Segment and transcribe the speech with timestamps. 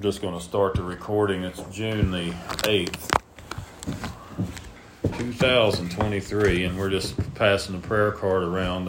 [0.00, 1.42] just going to start the recording.
[1.42, 2.30] It's June the
[2.64, 3.10] 8th,
[5.18, 8.88] 2023, and we're just passing the prayer card around.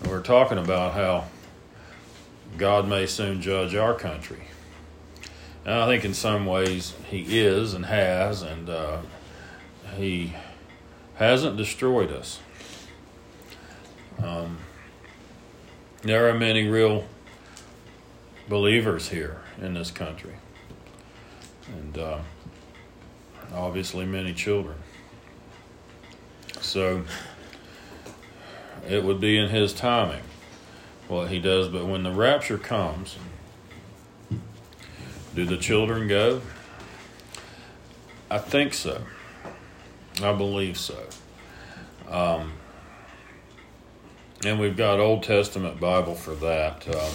[0.00, 1.24] And we're talking about how
[2.56, 4.42] God may soon judge our country.
[5.64, 8.98] And I think in some ways He is and has, and uh,
[9.96, 10.34] He
[11.16, 12.38] hasn't destroyed us.
[14.22, 14.58] Um,
[16.02, 17.06] there are many real
[18.48, 20.34] believers here in this country,
[21.68, 22.18] and uh,
[23.52, 24.76] obviously many children.
[26.60, 27.04] So
[28.88, 30.22] it would be in His timing
[31.08, 33.16] what He does, but when the rapture comes,
[35.34, 36.40] do the children go?
[38.30, 39.02] I think so.
[40.22, 40.98] I believe so.
[42.08, 42.52] Um,
[44.44, 46.86] and we've got Old Testament Bible for that.
[46.88, 47.12] Um,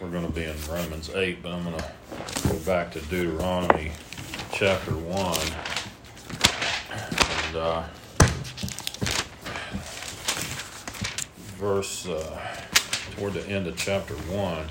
[0.00, 3.92] we're going to be in Romans 8, but I'm going to go back to Deuteronomy
[4.52, 5.38] chapter 1.
[7.46, 7.84] And uh,
[11.56, 12.40] verse uh,
[13.16, 14.68] toward the end of chapter 1.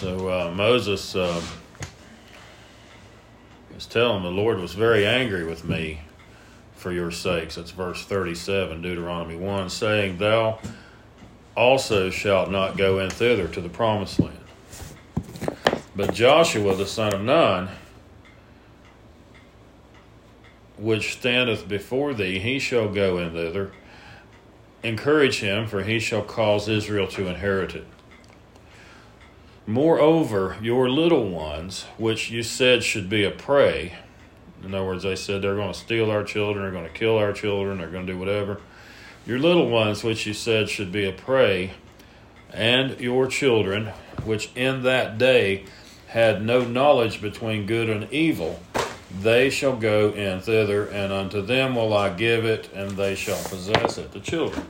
[0.00, 1.40] So uh, Moses uh,
[3.76, 6.00] is telling the Lord was very angry with me
[6.78, 7.56] for your sakes.
[7.56, 10.60] That's verse 37, Deuteronomy 1, saying, Thou
[11.56, 14.38] also shalt not go in thither to the promised land.
[15.96, 17.68] But Joshua the son of Nun,
[20.76, 23.72] which standeth before thee, he shall go in thither.
[24.84, 27.86] Encourage him, for he shall cause Israel to inherit it.
[29.66, 33.96] Moreover, your little ones, which you said should be a prey,
[34.64, 37.16] in other words, they said they're going to steal our children, they're going to kill
[37.16, 38.60] our children, they're going to do whatever.
[39.26, 41.72] Your little ones, which you said should be a prey,
[42.52, 43.86] and your children,
[44.24, 45.64] which in that day
[46.08, 48.60] had no knowledge between good and evil,
[49.20, 53.42] they shall go in thither, and unto them will I give it, and they shall
[53.44, 54.12] possess it.
[54.12, 54.66] The children.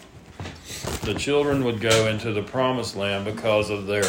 [1.02, 4.04] The children would go into the promised land because of their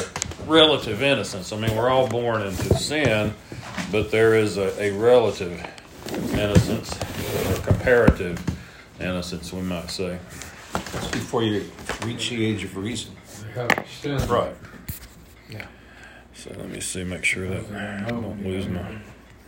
[0.45, 1.51] relative innocence.
[1.53, 3.33] I mean, we're all born into sin,
[3.91, 5.65] but there is a, a relative
[6.39, 6.95] innocence,
[7.49, 8.41] or comparative
[8.99, 10.17] innocence, we might say.
[10.73, 11.69] That's before you
[12.05, 13.15] reach the age of reason.
[14.27, 14.55] Right.
[15.49, 15.65] Yeah.
[16.33, 18.97] So let me see, make sure that I don't lose my.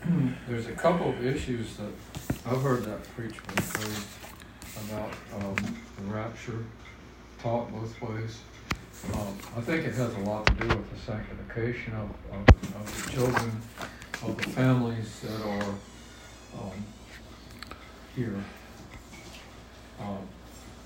[0.47, 1.91] There's a couple of issues that
[2.45, 5.55] I've heard that preached before about um,
[5.97, 6.65] the rapture
[7.41, 8.39] taught both ways.
[9.13, 13.05] Um, I think it has a lot to do with the sanctification of, of, of
[13.05, 13.61] the children,
[14.23, 15.73] of the families that are
[16.59, 16.85] um,
[18.15, 18.35] here.
[19.99, 20.17] Um,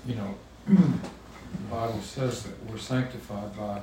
[0.06, 0.34] you know,
[0.66, 3.82] the Bible says that we're sanctified by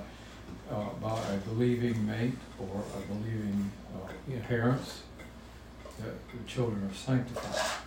[0.72, 5.04] uh, by a believing mate or a believing uh, parents.
[6.00, 7.84] That the children are sanctified.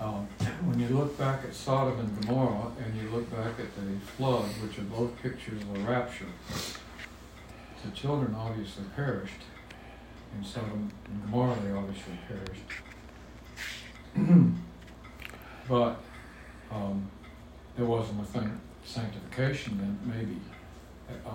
[0.00, 0.26] Um,
[0.64, 4.44] when you look back at Sodom and Gomorrah and you look back at the flood,
[4.62, 6.26] which are both pictures of the rapture,
[7.84, 9.42] the children obviously perished.
[10.36, 12.62] In Sodom and Gomorrah, they obviously perished.
[15.68, 15.96] but
[16.70, 17.08] um,
[17.76, 20.36] there wasn't a thing, sanctification then, maybe.
[21.26, 21.30] Uh,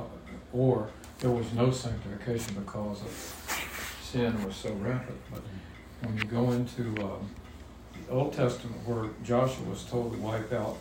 [0.51, 5.19] or there was no sanctification because of sin was so rampant.
[5.31, 5.41] But
[6.01, 7.29] when you go into um,
[8.07, 10.78] the Old Testament where Joshua was told to wipe out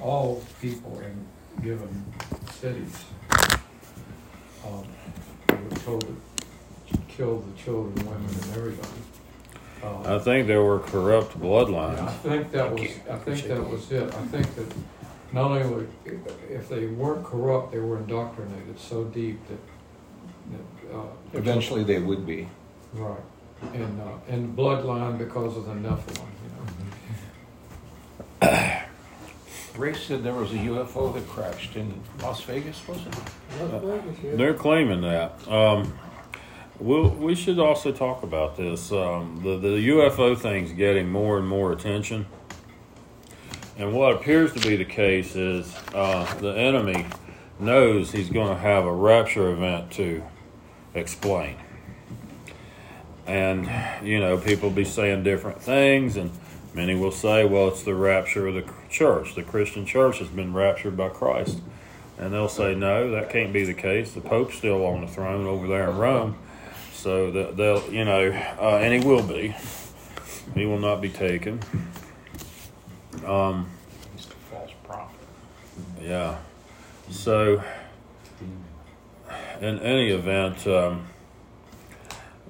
[0.00, 1.26] all people and
[1.62, 2.04] given
[2.52, 3.04] cities.
[4.64, 4.86] Um,
[5.48, 8.88] they were told to kill the children, women, and everybody.
[9.82, 11.96] Uh, I think there were corrupt bloodlines.
[11.96, 12.90] Yeah, I think that was.
[13.10, 14.14] I think that was it.
[14.14, 14.74] I think that
[15.32, 15.86] not only were,
[16.50, 19.58] if they weren't corrupt, they were indoctrinated so deep that.
[20.52, 22.48] that uh, Eventually, they would be.
[22.92, 23.20] Right,
[23.72, 26.26] and uh, and bloodline because of the Nephilim.
[28.42, 28.80] You know?
[29.76, 34.36] Ray said there was a UFO that crashed in Las Vegas, was it?
[34.36, 35.48] They're claiming that.
[35.48, 35.98] Um,
[36.80, 38.90] we'll, we should also talk about this.
[38.90, 42.26] Um, the, the UFO thing's getting more and more attention.
[43.78, 47.06] And what appears to be the case is uh, the enemy
[47.58, 50.22] knows he's going to have a rapture event to
[50.94, 51.56] explain.
[53.26, 53.70] And,
[54.04, 56.30] you know, people be saying different things, and
[56.72, 59.34] Many will say, well, it's the rapture of the church.
[59.34, 61.58] The Christian church has been raptured by Christ.
[62.16, 64.12] And they'll say, no, that can't be the case.
[64.12, 66.36] The Pope's still on the throne over there in Rome.
[67.00, 68.28] So they'll, you know,
[68.60, 69.56] uh, and he will be.
[70.52, 71.58] He will not be taken.
[73.24, 73.70] Um,
[74.14, 75.16] He's the false prophet.
[76.02, 76.36] Yeah.
[77.08, 77.64] So,
[79.62, 81.06] in any event, um,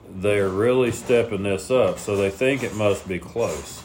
[0.08, 3.84] they're really stepping this up, so they think it must be close.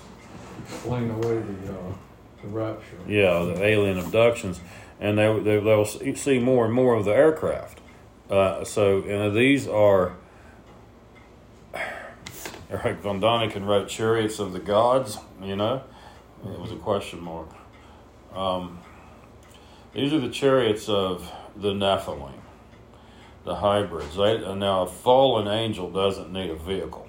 [0.64, 1.94] Explain away the, uh,
[2.42, 2.98] the rapture.
[3.08, 4.60] Yeah, the alien abductions,
[5.00, 7.82] and they, they they'll see more and more of the aircraft.
[8.32, 10.14] Uh, so, and these are.
[12.70, 15.84] Eric von Daniken wrote "Chariots of the Gods." You know,
[16.44, 17.50] it was a question mark.
[18.34, 18.80] Um,
[19.94, 22.34] these are the chariots of the Nephilim,
[23.46, 24.16] the hybrids.
[24.18, 27.08] They, now, a fallen angel doesn't need a vehicle.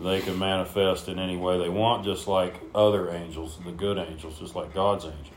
[0.00, 4.38] They can manifest in any way they want, just like other angels, the good angels,
[4.38, 5.32] just like God's angels.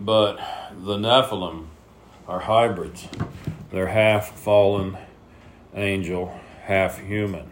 [0.00, 0.36] But
[0.72, 1.66] the Nephilim
[2.26, 3.06] are hybrids.
[3.70, 4.96] They're half fallen
[5.74, 6.39] angel,
[6.70, 7.50] half human.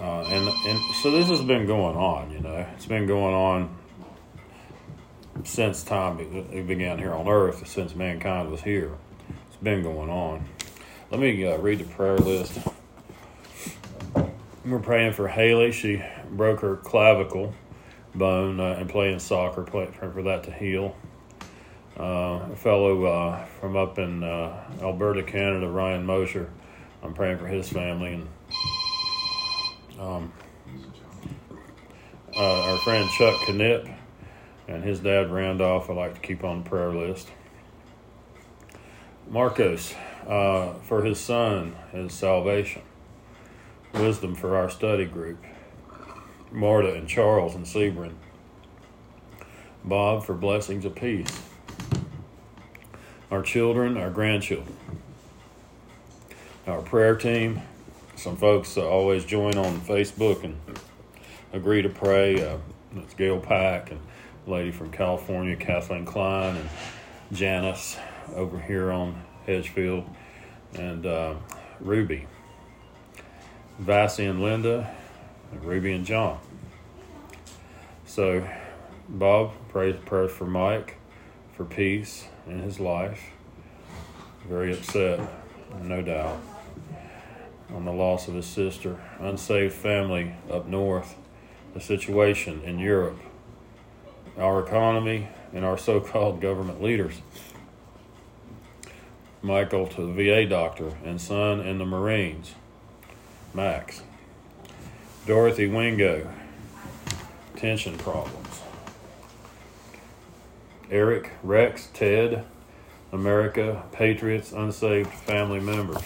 [0.00, 2.64] Uh, and, and so this has been going on, you know.
[2.76, 3.76] It's been going on
[5.42, 8.92] since time be- began here on earth, since mankind was here.
[9.48, 10.46] It's been going on.
[11.10, 12.56] Let me uh, read the prayer list.
[14.64, 15.72] We're praying for Haley.
[15.72, 17.52] She broke her clavicle
[18.14, 20.94] bone uh, and playing soccer, pray, praying for that to heal.
[21.98, 26.48] Uh, a fellow uh, from up in uh, Alberta, Canada, Ryan Mosher,
[27.02, 28.28] I'm praying for his family and
[29.98, 30.32] um,
[32.36, 33.94] uh, our friend Chuck Knipp
[34.68, 35.90] and his dad Randolph.
[35.90, 37.28] I like to keep on the prayer list.
[39.28, 39.94] Marcos
[40.26, 42.82] uh, for his son, his salvation.
[43.94, 45.42] Wisdom for our study group.
[46.52, 48.14] Marta and Charles and Sebring.
[49.84, 51.42] Bob for blessings of peace.
[53.30, 54.76] Our children, our grandchildren.
[56.70, 57.62] Our prayer team.
[58.14, 60.56] Some folks uh, always join on Facebook and
[61.52, 62.40] agree to pray.
[62.40, 62.58] Uh,
[62.94, 64.00] it's Gail Pack and
[64.46, 66.68] lady from California, Kathleen Klein, and
[67.32, 67.96] Janice
[68.36, 70.04] over here on Hedgefield,
[70.74, 71.34] and uh,
[71.80, 72.28] Ruby.
[73.80, 74.94] Vassie and Linda,
[75.50, 76.38] and Ruby and John.
[78.06, 78.48] So,
[79.08, 80.98] Bob prays prayers for Mike
[81.52, 83.20] for peace in his life.
[84.48, 85.18] Very upset,
[85.82, 86.40] no doubt,
[87.74, 89.00] on the loss of his sister.
[89.18, 91.16] Unsaved family up north.
[91.74, 93.18] The situation in Europe.
[94.38, 97.20] Our economy and our so called government leaders.
[99.42, 102.54] Michael to the VA doctor and son in the Marines.
[103.54, 104.02] Max.
[105.26, 106.28] Dorothy Wingo,
[107.56, 108.62] tension problems.
[110.90, 112.44] Eric, Rex, Ted,
[113.12, 116.02] America, Patriots, unsaved family members.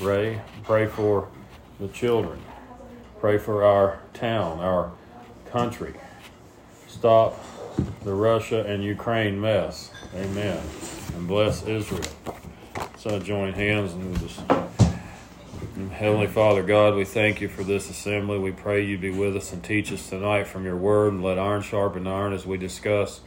[0.00, 1.28] Ray, pray for
[1.80, 2.40] the children.
[3.20, 4.92] Pray for our town, our
[5.50, 5.94] country.
[6.86, 7.38] Stop
[8.04, 9.90] the Russia and Ukraine mess.
[10.14, 10.62] Amen.
[11.14, 12.02] And bless Israel.
[12.98, 14.40] So join hands and we'll just
[15.92, 18.38] Heavenly Father God, we thank you for this assembly.
[18.38, 21.38] We pray you be with us and teach us tonight from your word and let
[21.38, 23.20] iron sharpen iron as we discuss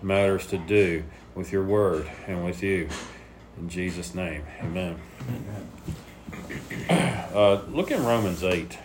[0.00, 2.88] matters to do with your word and with you.
[3.58, 4.98] In Jesus' name, amen.
[7.30, 8.76] Uh, look in Romans 8.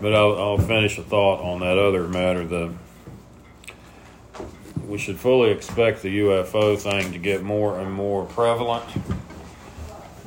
[0.00, 2.46] But I'll, I'll finish a thought on that other matter.
[2.46, 2.72] The
[4.88, 8.84] we should fully expect the UFO thing to get more and more prevalent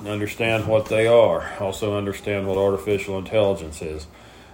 [0.07, 1.53] understand what they are.
[1.59, 4.07] Also, understand what artificial intelligence is.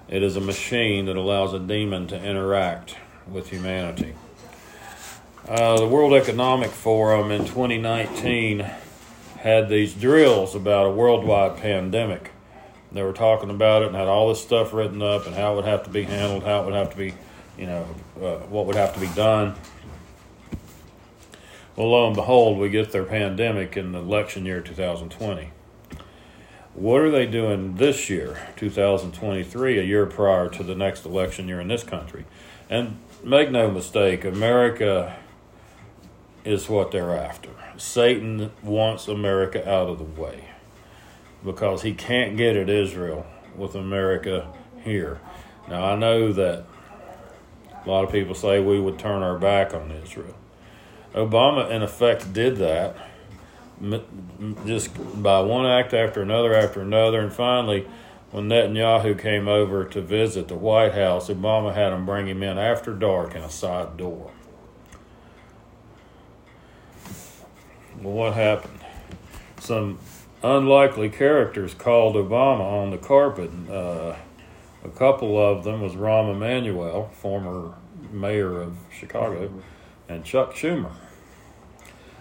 [0.08, 2.96] It is a machine that allows a demon to interact
[3.28, 4.16] with humanity.
[5.48, 8.70] Uh, the World Economic Forum in 2019
[9.40, 12.32] had these drills about a worldwide pandemic.
[12.92, 15.56] They were talking about it and had all this stuff written up and how it
[15.58, 17.14] would have to be handled, how it would have to be,
[17.58, 17.86] you know,
[18.22, 19.56] uh, what would have to be done.
[21.78, 25.52] Well, lo and behold, we get their pandemic in the election year 2020.
[26.74, 31.62] What are they doing this year, 2023, a year prior to the next election year
[31.62, 32.26] in this country?
[32.70, 35.16] And make no mistake, America
[36.44, 37.50] is what they're after.
[37.78, 40.46] Satan wants America out of the way
[41.44, 44.52] because he can't get at Israel with America
[44.84, 45.20] here.
[45.70, 46.66] Now, I know that
[47.86, 50.36] a lot of people say we would turn our back on Israel.
[51.14, 52.96] Obama, in effect, did that
[54.66, 54.92] just
[55.22, 57.20] by one act after another after another.
[57.22, 57.88] And finally,
[58.32, 62.58] when Netanyahu came over to visit the White House, Obama had him bring him in
[62.58, 64.32] after dark in a side door.
[68.02, 68.80] Well, what happened?
[69.60, 70.00] Some
[70.42, 73.52] unlikely characters called Obama on the carpet.
[73.70, 74.16] Uh,
[74.86, 77.74] a couple of them was Rahm Emanuel, former
[78.12, 79.52] mayor of Chicago,
[80.08, 80.92] and Chuck Schumer.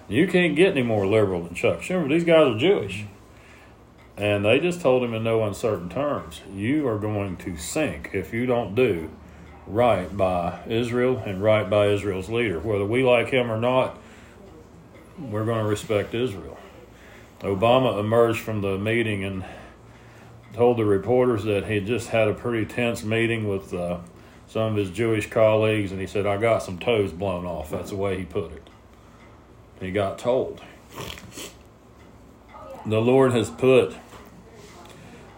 [0.09, 2.09] You can't get any more liberal than Chuck Schumer.
[2.09, 3.05] These guys are Jewish.
[4.17, 8.33] And they just told him in no uncertain terms you are going to sink if
[8.33, 9.11] you don't do
[9.69, 12.59] right by Israel and right by Israel's leader.
[12.59, 13.97] Whether we like him or not,
[15.19, 16.59] we're going to respect Israel.
[17.41, 19.45] Obama emerged from the meeting and
[20.55, 23.99] told the reporters that he just had a pretty tense meeting with uh,
[24.49, 27.71] some of his Jewish colleagues, and he said, I got some toes blown off.
[27.71, 28.69] That's the way he put it.
[29.81, 30.61] He got told.
[32.87, 33.95] The Lord has put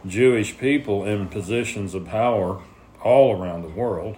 [0.07, 2.63] Jewish people in positions of power
[3.03, 4.17] all around the world.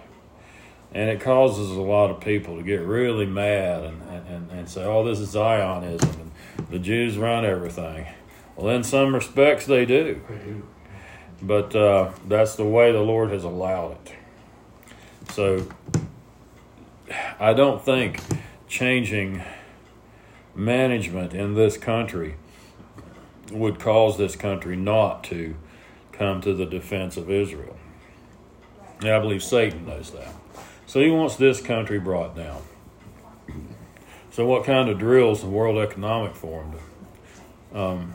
[0.93, 4.83] And it causes a lot of people to get really mad and, and, and say,
[4.83, 8.07] oh, this is Zionism and the Jews run everything.
[8.55, 10.21] Well, in some respects, they do.
[11.41, 14.13] But uh, that's the way the Lord has allowed it.
[15.31, 15.67] So
[17.39, 18.19] I don't think
[18.67, 19.43] changing
[20.55, 22.35] management in this country
[23.51, 25.55] would cause this country not to
[26.11, 27.77] come to the defense of Israel.
[28.99, 30.33] And I believe Satan knows that.
[30.93, 32.61] So he wants this country brought down.
[34.29, 36.75] So, what kind of drills the World Economic Forum?
[37.73, 38.13] Um,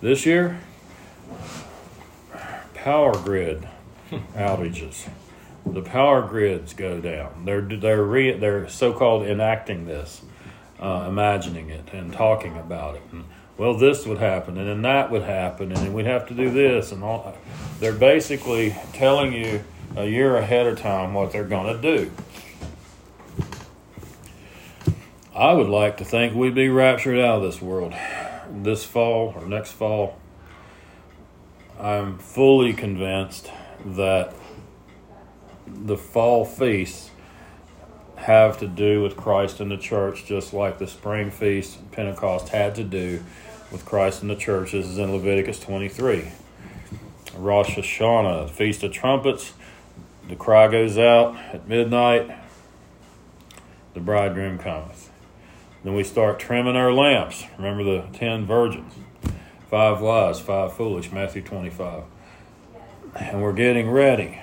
[0.00, 0.58] this year,
[2.72, 3.68] power grid
[4.34, 5.06] outages.
[5.66, 7.44] The power grids go down.
[7.44, 10.22] They're they're re, they're so-called enacting this,
[10.80, 13.02] uh, imagining it and talking about it.
[13.12, 13.26] And,
[13.58, 16.48] well, this would happen, and then that would happen, and then we'd have to do
[16.48, 17.36] this, and all.
[17.80, 19.62] They're basically telling you
[19.96, 22.12] a year ahead of time what they're going to do.
[25.34, 27.94] I would like to think we'd be raptured out of this world
[28.48, 30.18] this fall or next fall.
[31.78, 33.50] I'm fully convinced
[33.84, 34.32] that
[35.66, 37.10] the fall feasts
[38.16, 42.74] have to do with Christ and the church, just like the spring feast Pentecost had
[42.76, 43.22] to do
[43.70, 44.72] with Christ and the church.
[44.72, 46.28] This is in Leviticus 23.
[47.36, 49.52] Rosh Hashanah, Feast of Trumpets,
[50.28, 52.30] the cry goes out at midnight,
[53.94, 55.10] the bridegroom cometh.
[55.84, 57.44] Then we start trimming our lamps.
[57.56, 58.92] Remember the ten virgins,
[59.70, 62.04] five wise, five foolish, Matthew 25.
[63.14, 64.38] And we're getting ready.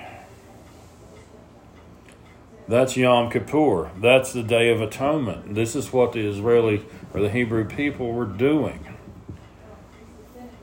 [2.66, 3.90] That's Yom Kippur.
[4.00, 5.54] That's the Day of Atonement.
[5.54, 8.88] This is what the Israeli or the Hebrew people were doing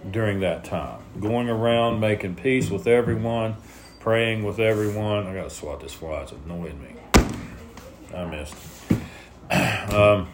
[0.10, 1.00] during that time.
[1.20, 3.56] Going around making peace with everyone,
[4.02, 5.28] praying with everyone.
[5.28, 6.96] I got to swat this fly, it's annoying me.
[8.14, 8.56] I missed.
[9.92, 10.30] Um,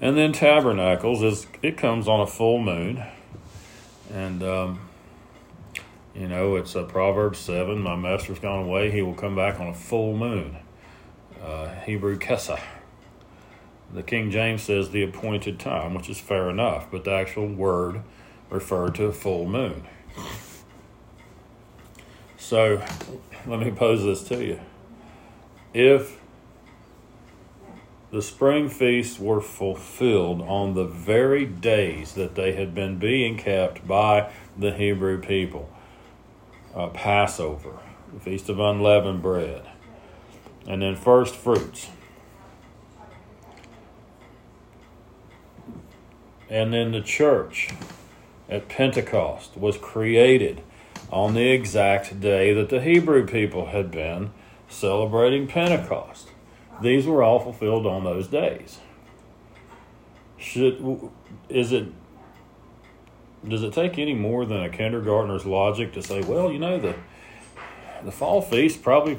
[0.00, 3.04] and then tabernacles is it comes on a full moon,
[4.10, 4.80] and um,
[6.14, 7.82] you know it's a Proverbs seven.
[7.82, 10.56] My master's gone away; he will come back on a full moon.
[11.42, 12.62] Uh, Hebrew Kesah.
[13.92, 18.02] The King James says the appointed time, which is fair enough, but the actual word
[18.48, 19.84] referred to a full moon.
[22.52, 22.82] So
[23.46, 24.60] let me pose this to you.
[25.72, 26.20] If
[28.10, 33.88] the spring feasts were fulfilled on the very days that they had been being kept
[33.88, 35.70] by the Hebrew people,
[36.74, 37.78] uh, Passover,
[38.12, 39.62] the Feast of Unleavened Bread,
[40.66, 41.88] and then first fruits
[46.50, 47.70] and then the church
[48.50, 50.62] at Pentecost was created
[51.12, 54.32] on the exact day that the Hebrew people had been
[54.68, 56.30] celebrating Pentecost.
[56.80, 58.80] These were all fulfilled on those days.
[60.38, 61.10] Should
[61.48, 61.88] is it
[63.46, 66.96] does it take any more than a kindergartner's logic to say, well, you know, the
[68.02, 69.18] the fall feast probably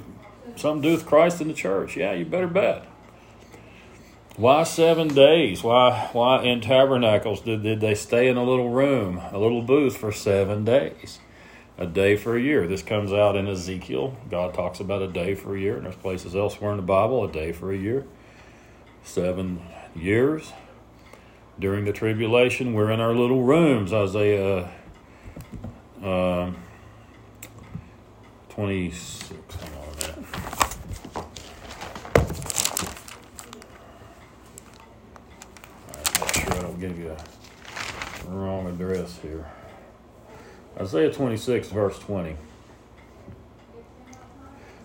[0.55, 1.95] something to do with Christ in the church?
[1.95, 2.87] Yeah, you better bet.
[4.35, 5.63] Why seven days?
[5.63, 9.95] Why why in tabernacles did, did they stay in a little room, a little booth
[9.95, 11.19] for seven days?
[11.77, 12.67] A day for a year.
[12.67, 14.15] This comes out in Ezekiel.
[14.29, 17.23] God talks about a day for a year, and there's places elsewhere in the Bible,
[17.23, 18.05] a day for a year.
[19.03, 19.59] Seven
[19.95, 20.53] years.
[21.59, 24.69] During the tribulation, we're in our little rooms, Isaiah
[26.03, 26.51] uh,
[28.49, 29.33] 26.
[29.61, 29.73] i'm
[36.19, 39.49] not sure i don't give you a wrong address here.
[40.79, 42.35] Isaiah 26, verse 20.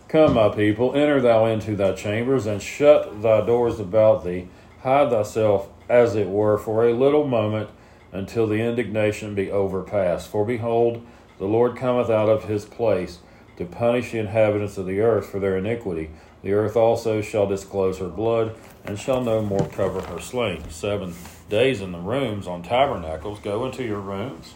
[0.08, 4.48] Come, my people, enter thou into thy chambers, and shut thy doors about thee.
[4.82, 7.70] Hide thyself as it were, for a little moment,
[8.12, 10.28] until the indignation be overpast.
[10.28, 11.04] For behold,
[11.38, 13.18] the Lord cometh out of his place
[13.56, 16.10] to punish the inhabitants of the earth for their iniquity.
[16.42, 20.70] The earth also shall disclose her blood, and shall no more cover her slain.
[20.70, 21.14] Seven
[21.48, 23.40] days in the rooms on tabernacles.
[23.40, 24.54] Go into your rooms.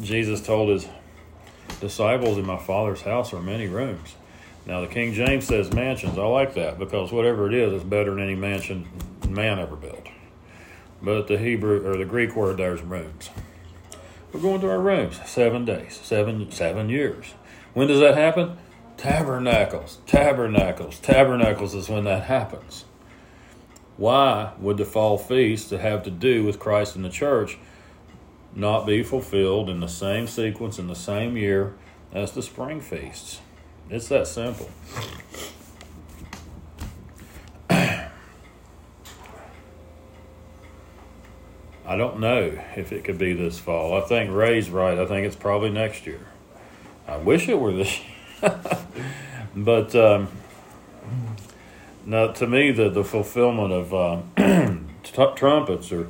[0.00, 0.88] Jesus told his
[1.80, 4.14] disciples, In my Father's house are many rooms.
[4.64, 6.18] Now, the King James says mansions.
[6.18, 8.88] I like that because whatever it is, it's better than any mansion
[9.28, 10.06] man ever built.
[11.02, 13.30] But the Hebrew or the Greek word there's rooms.
[14.32, 17.34] We're going to our rooms seven days, seven seven years.
[17.74, 18.56] When does that happen?
[18.96, 22.84] Tabernacles, tabernacles, tabernacles is when that happens.
[23.96, 27.58] Why would the fall feast have to do with Christ and the church
[28.54, 31.74] not be fulfilled in the same sequence in the same year
[32.12, 33.40] as the spring feasts?
[33.90, 34.70] It's that simple.
[37.70, 38.08] I
[41.96, 43.94] don't know if it could be this fall.
[43.94, 44.98] I think Ray's right.
[44.98, 46.26] I think it's probably next year.
[47.06, 48.08] I wish it were this year.
[49.56, 50.28] but um,
[52.04, 53.94] now, to me, the, the fulfillment of
[54.36, 56.08] uh, trumpets or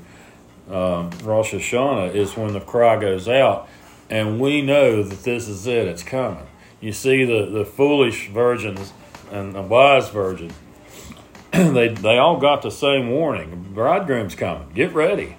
[0.71, 3.69] um, Rosh Hashanah is when the cry goes out,
[4.09, 6.47] and we know that this is it, it's coming.
[6.81, 8.93] You see, the, the foolish virgins
[9.31, 10.53] and the wise virgin,
[11.53, 15.37] they, they all got the same warning bridegroom's coming, get ready.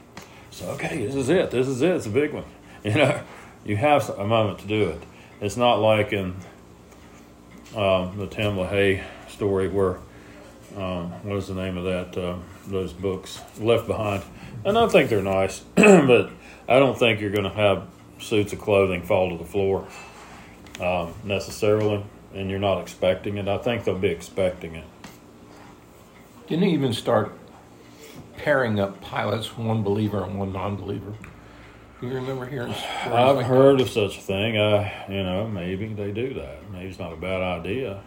[0.52, 1.52] So, okay, this is it.
[1.52, 1.96] This is it.
[1.96, 2.46] It's a big one.
[2.84, 3.24] You know,
[3.64, 5.02] you have a moment to do it.
[5.40, 6.36] It's not like in
[7.78, 10.00] um, the Tim LaHaye story where,
[10.76, 12.22] um, what is the name of that?
[12.22, 14.22] Uh, those books, Left Behind.
[14.66, 16.32] And I think they're nice, but
[16.70, 17.88] I don't think you're going to have
[18.20, 19.88] suits of clothing fall to the floor
[20.80, 23.48] um, necessarily, and you're not expecting it.
[23.48, 24.86] I think they'll be expecting it.
[26.48, 27.34] Didn't even start
[28.38, 31.14] pairing up pilots, one believer and one non-believer.
[32.00, 32.74] Do you remember hearing?
[33.06, 33.84] I've like heard that?
[33.84, 34.58] of such a thing.
[34.58, 36.70] Uh, you know, maybe they do that.
[36.72, 38.02] Maybe it's not a bad idea.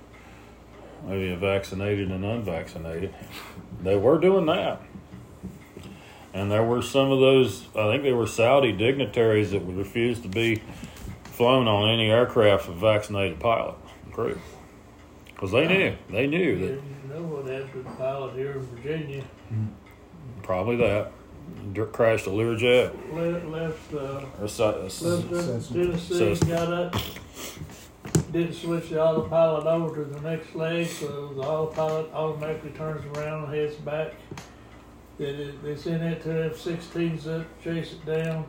[1.07, 3.14] Maybe a vaccinated and unvaccinated.
[3.83, 4.81] They were doing that.
[6.37, 10.20] And there were some of those, I think they were Saudi dignitaries that would refuse
[10.20, 10.61] to be
[11.25, 13.77] flown on any aircraft with vaccinated pilot
[14.12, 14.38] crew.
[15.25, 15.96] Because they knew.
[16.11, 16.66] They knew that.
[16.66, 19.25] You know what happened to the pilot here in Virginia?
[20.42, 21.11] Probably that.
[21.92, 22.92] Crashed a Learjet.
[23.14, 26.96] Left, left, uh, or so, left Tennessee, got up,
[28.31, 33.44] didn't switch the autopilot over to the next leg, so the autopilot automatically turns around
[33.44, 34.12] and heads back.
[35.18, 38.46] They, they sent it to F-16s up, chase it down.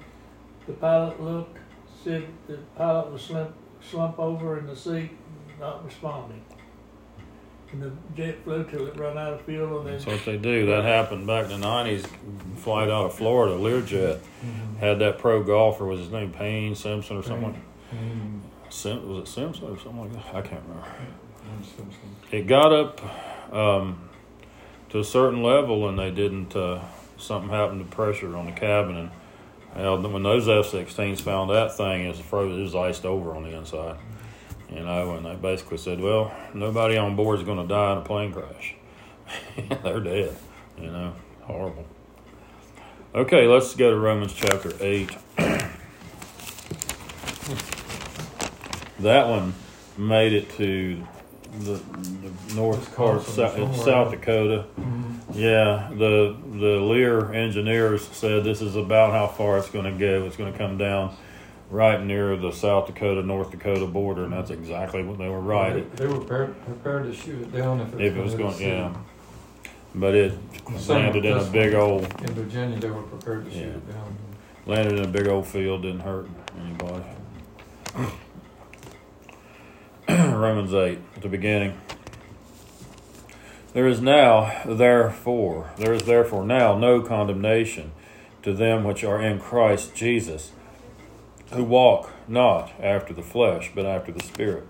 [0.65, 1.57] The pilot looked,
[2.03, 5.11] said the pilot was slump, slump over in the seat,
[5.59, 6.43] not responding
[7.71, 9.79] and the jet flew till it run out of fuel.
[9.79, 10.65] And then That's what they do.
[10.67, 12.05] That happened back in the nineties.
[12.57, 14.77] Flight out of Florida, Learjet mm-hmm.
[14.77, 15.85] had that pro golfer.
[15.85, 17.61] Was his name Payne Simpson or something?
[17.93, 18.39] Mm-hmm.
[18.69, 20.35] Sim, was it Simpson or something like that?
[20.35, 20.87] I can't remember.
[22.31, 24.06] It got up um,
[24.89, 26.55] to a certain level, and they didn't.
[26.55, 26.81] Uh,
[27.17, 29.11] something happened to pressure on the cabin,
[29.75, 32.59] and when those F-16s found that thing, it was frozen.
[32.59, 33.97] It was iced over on the inside.
[34.69, 37.99] You know, and they basically said, well, nobody on board is going to die in
[37.99, 38.75] a plane crash.
[39.83, 40.35] They're dead.
[40.77, 41.85] You know, horrible.
[43.15, 45.09] Okay, let's go to Romans chapter 8.
[48.99, 49.53] that one
[49.97, 51.07] made it to
[51.59, 51.81] the,
[52.27, 54.65] the north part, South, South Dakota.
[54.79, 55.07] Mm-hmm.
[55.33, 60.25] Yeah, the the Lear engineers said this is about how far it's going to go.
[60.25, 61.15] It's going to come down
[61.69, 65.95] right near the South Dakota North Dakota border, and that's exactly what they were right.
[65.95, 68.59] They, they were prepared, prepared to shoot it down if it, if it was going,
[68.59, 68.95] yeah.
[69.93, 70.37] But it
[70.87, 72.03] landed in a big old.
[72.03, 74.15] In Virginia, they were prepared to shoot it down.
[74.65, 76.27] Landed in a big old field, didn't hurt
[76.59, 77.03] anybody.
[80.09, 81.77] Romans 8, at the beginning.
[83.73, 87.91] There is now, therefore, there is therefore now no condemnation
[88.43, 90.53] to them which are in Christ Jesus
[91.53, 94.65] who walk not after the flesh, but after the Spirit.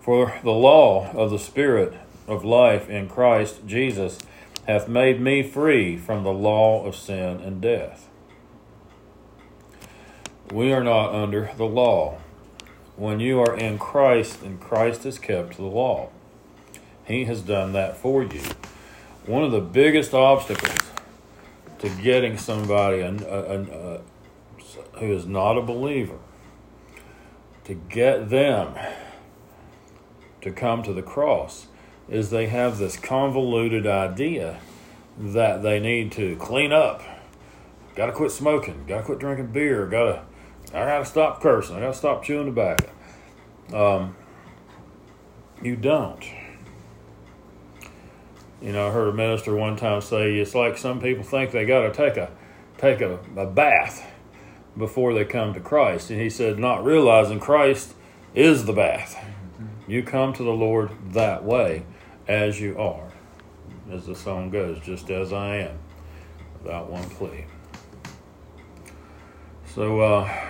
[0.00, 1.94] For the law of the Spirit
[2.26, 4.18] of life in Christ Jesus
[4.66, 8.08] hath made me free from the law of sin and death.
[10.50, 12.18] We are not under the law.
[13.02, 16.10] When you are in Christ, and Christ has kept the law,
[17.04, 18.42] He has done that for you.
[19.26, 20.78] One of the biggest obstacles
[21.80, 24.00] to getting somebody a, a, a,
[25.00, 26.20] who is not a believer
[27.64, 28.78] to get them
[30.40, 31.66] to come to the cross
[32.08, 34.60] is they have this convoluted idea
[35.18, 37.02] that they need to clean up.
[37.96, 38.84] Got to quit smoking.
[38.86, 39.88] Got to quit drinking beer.
[39.88, 40.22] Got to,
[40.72, 41.76] I got to stop cursing.
[41.76, 42.88] I got to stop chewing tobacco.
[43.72, 44.16] Um,
[45.62, 46.24] you don't.
[48.60, 51.66] You know, I heard a minister one time say it's like some people think they
[51.66, 52.30] got to take a
[52.78, 54.08] take a, a bath
[54.76, 57.94] before they come to Christ, and he said, not realizing Christ
[58.34, 59.22] is the bath.
[59.86, 61.84] You come to the Lord that way,
[62.26, 63.12] as you are,
[63.90, 65.78] as the song goes, just as I am,
[66.62, 67.44] without one plea.
[69.66, 70.46] So, uh,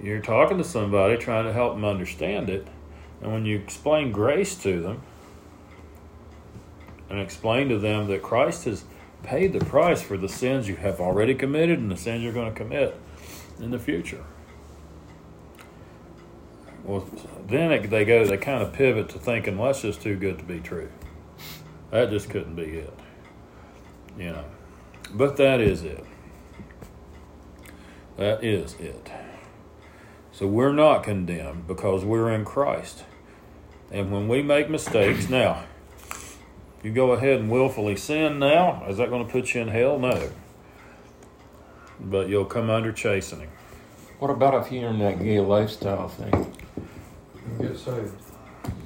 [0.00, 2.66] you're talking to somebody trying to help them understand it,
[3.20, 5.02] and when you explain grace to them
[7.10, 8.84] and explain to them that Christ has
[9.22, 12.52] paid the price for the sins you have already committed and the sins you're going
[12.52, 12.96] to commit
[13.58, 14.24] in the future.
[16.84, 17.06] Well,
[17.46, 20.38] then it, they go, they kind of pivot to thinking, well, that's just too good
[20.38, 20.90] to be true.
[21.90, 22.94] That just couldn't be it.
[24.18, 24.44] You know.
[25.12, 26.04] But that is it.
[28.16, 29.10] That is it.
[30.38, 33.02] So we're not condemned because we're in Christ.
[33.90, 35.64] And when we make mistakes, now,
[36.80, 39.98] you go ahead and willfully sin now, is that going to put you in hell?
[39.98, 40.30] No.
[41.98, 43.50] But you'll come under chastening.
[44.20, 46.54] What about if you're in that gay lifestyle thing?
[47.58, 48.14] You get saved.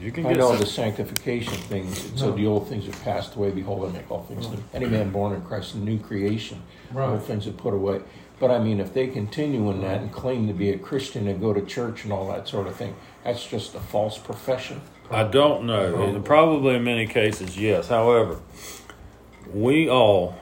[0.03, 2.21] You can I get know some- the sanctification things.
[2.21, 2.33] No.
[2.33, 3.51] the old things are passed away.
[3.51, 4.59] Behold, I make all things new.
[4.75, 6.61] Any man born in Christ, a new creation.
[6.95, 7.23] All Right.
[7.23, 8.01] things are put away.
[8.41, 11.41] But I mean, if they continue in that and claim to be a Christian and
[11.41, 14.81] go to church and all that sort of thing, that's just a false profession.
[15.11, 16.21] I don't know.
[16.25, 17.87] Probably in many cases, yes.
[17.89, 18.41] However,
[19.53, 20.35] we all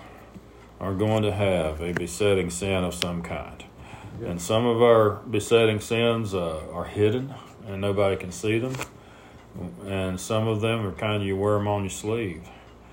[0.80, 3.64] are going to have a besetting sin of some kind.
[4.24, 7.34] And some of our besetting sins uh, are hidden
[7.66, 8.72] and nobody can see them.
[9.86, 12.42] And some of them are kind of you wear them on your sleeve.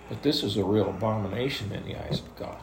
[0.09, 2.57] But this is a real abomination in the eyes of God.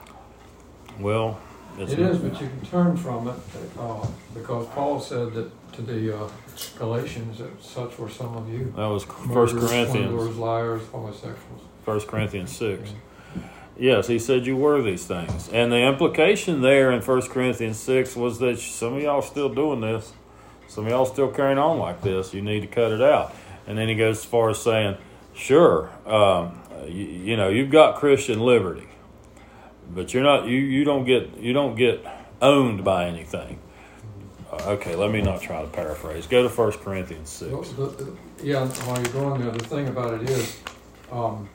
[0.99, 1.39] Well,
[1.79, 3.35] it's It is, but you can turn from it,
[3.79, 6.29] uh, because Paul said that to the uh,
[6.79, 8.73] Galatians, that such were some of you.
[8.77, 9.91] That was First Murderers, Corinthians.
[9.93, 11.63] swindlers, liars, homosexuals.
[11.85, 12.93] First Corinthians six.
[13.77, 18.15] Yes, he said you were these things, and the implication there in First Corinthians six
[18.15, 20.13] was that some of y'all are still doing this,
[20.69, 22.33] some of y'all still carrying on like this.
[22.33, 23.35] You need to cut it out.
[23.67, 24.97] And then he goes as far as saying,
[25.35, 28.89] "Sure, um, you, you know you've got Christian liberty,
[29.91, 32.05] but you're not you you don't get you don't get
[32.43, 33.59] owned by anything."
[34.53, 36.27] Uh, okay, let me not try to paraphrase.
[36.27, 37.71] Go to First Corinthians six.
[37.71, 40.61] The- the- Yeah, while you're going there, the thing about it is,
[41.11, 41.49] um,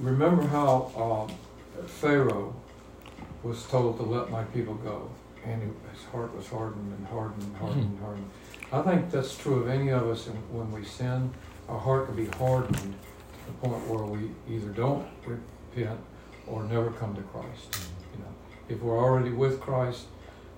[0.00, 2.54] remember how um, Pharaoh
[3.44, 5.08] was told to let my people go,
[5.44, 8.30] and his heart was hardened and hardened and hardened and hardened.
[8.72, 11.30] I think that's true of any of us and when we sin.
[11.68, 15.98] Our heart can be hardened to the point where we either don't repent
[16.46, 17.78] or never come to Christ.
[18.14, 18.30] You know,
[18.68, 20.06] if we're already with Christ,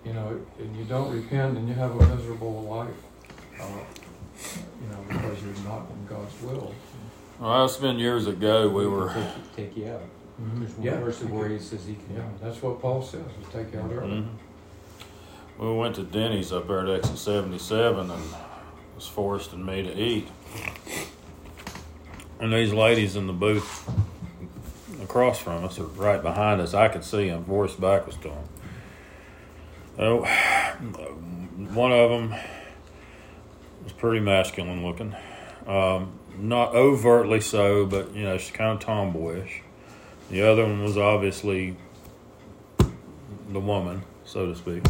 [0.04, 2.88] you know, and you don't repent and you have a miserable life.
[3.60, 3.64] Uh,
[4.80, 6.74] you know, because you're not in God's will.
[7.38, 8.68] Well, that's been years ago.
[8.68, 9.12] We were.
[9.12, 10.02] Take, take you out.
[10.54, 12.16] There's one Yeah, verse where he says he can.
[12.16, 14.22] Yeah, that's what Paul says, is take you out early.
[14.22, 14.28] Mhm.
[15.60, 18.22] We went to Denny's up there at exit 77 and
[18.96, 20.26] was forced and me to eat.
[22.40, 23.86] And these ladies in the booth
[25.02, 28.44] across from us, or right behind us, I could see them, voiced backwards to them.
[29.98, 30.24] Oh,
[31.74, 32.34] one of them
[33.84, 35.14] was pretty masculine looking.
[35.66, 39.60] Um, not overtly so, but you know, she's kind of tomboyish.
[40.30, 41.76] The other one was obviously
[42.78, 44.84] the woman, so to speak.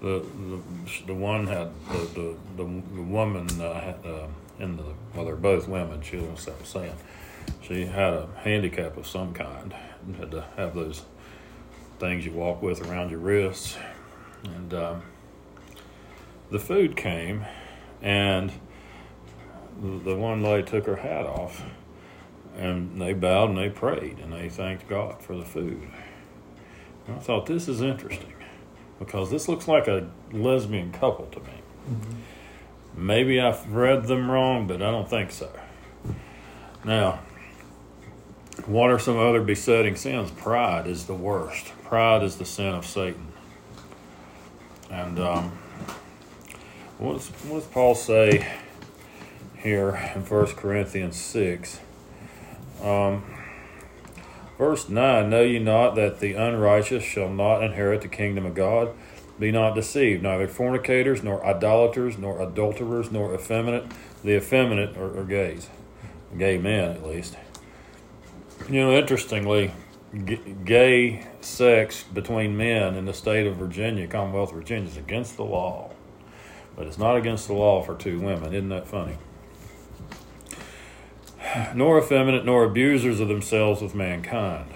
[0.00, 0.60] The the,
[1.06, 4.26] the one had the the, the, the woman uh, had, uh,
[4.58, 4.84] in the
[5.14, 6.02] well, they're both women.
[6.02, 6.94] She was saying
[7.62, 9.74] she had a handicap of some kind
[10.06, 11.02] and had to have those
[11.98, 13.76] things you walk with around your wrists.
[14.44, 15.02] And um,
[16.50, 17.44] the food came,
[18.00, 18.52] and
[19.80, 21.62] the one lady took her hat off,
[22.56, 25.88] and they bowed and they prayed and they thanked God for the food.
[27.06, 28.37] And I thought this is interesting
[28.98, 31.62] because this looks like a lesbian couple to me.
[32.94, 35.50] Maybe I've read them wrong, but I don't think so.
[36.84, 37.20] Now,
[38.66, 40.30] what are some other besetting sins?
[40.30, 41.66] Pride is the worst.
[41.84, 43.28] Pride is the sin of Satan.
[44.90, 45.58] And um,
[46.98, 48.52] what, does, what does Paul say
[49.58, 51.80] here in 1 Corinthians 6?
[52.82, 53.22] Um,
[54.58, 58.94] verse 9 Know ye not that the unrighteous shall not inherit the kingdom of God?
[59.38, 63.84] Be not deceived, neither fornicators, nor idolaters, nor adulterers, nor effeminate.
[64.24, 65.68] The effeminate are, are gays,
[66.36, 67.36] gay men at least.
[68.68, 69.70] You know, interestingly,
[70.24, 75.36] g- gay sex between men in the state of Virginia, Commonwealth of Virginia, is against
[75.36, 75.90] the law.
[76.74, 78.52] But it's not against the law for two women.
[78.52, 79.18] Isn't that funny?
[81.74, 84.72] Nor effeminate, nor abusers of themselves with mankind.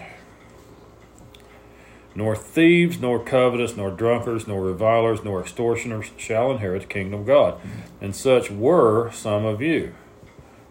[2.15, 7.27] Nor thieves, nor covetous, nor drunkards, nor revilers, nor extortioners shall inherit the kingdom of
[7.27, 7.61] God.
[8.01, 9.95] And such were some of you.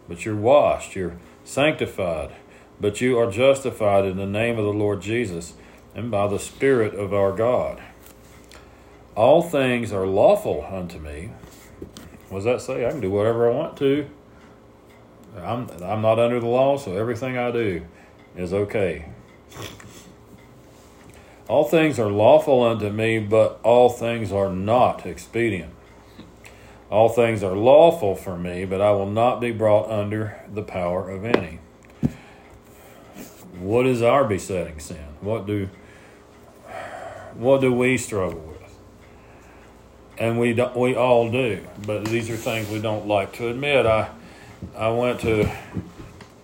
[0.08, 2.36] But you're washed, you're sanctified,
[2.80, 5.54] but you are justified in the name of the Lord Jesus
[5.96, 7.82] and by the Spirit of our God.
[9.16, 11.32] All things are lawful unto me.
[12.30, 12.86] What does that say?
[12.86, 14.10] I can do whatever I want to.
[15.38, 17.86] I'm, I'm not under the law, so everything I do
[18.36, 19.10] is okay.
[21.48, 25.74] All things are lawful unto me, but all things are not expedient.
[26.90, 31.10] All things are lawful for me, but I will not be brought under the power
[31.10, 31.60] of any.
[33.60, 35.06] What is our besetting sin?
[35.22, 35.70] What do
[37.34, 38.58] what do we struggle with?
[40.18, 43.86] And we do, we all do, but these are things we don't like to admit.
[43.86, 44.10] I
[44.78, 45.52] I went to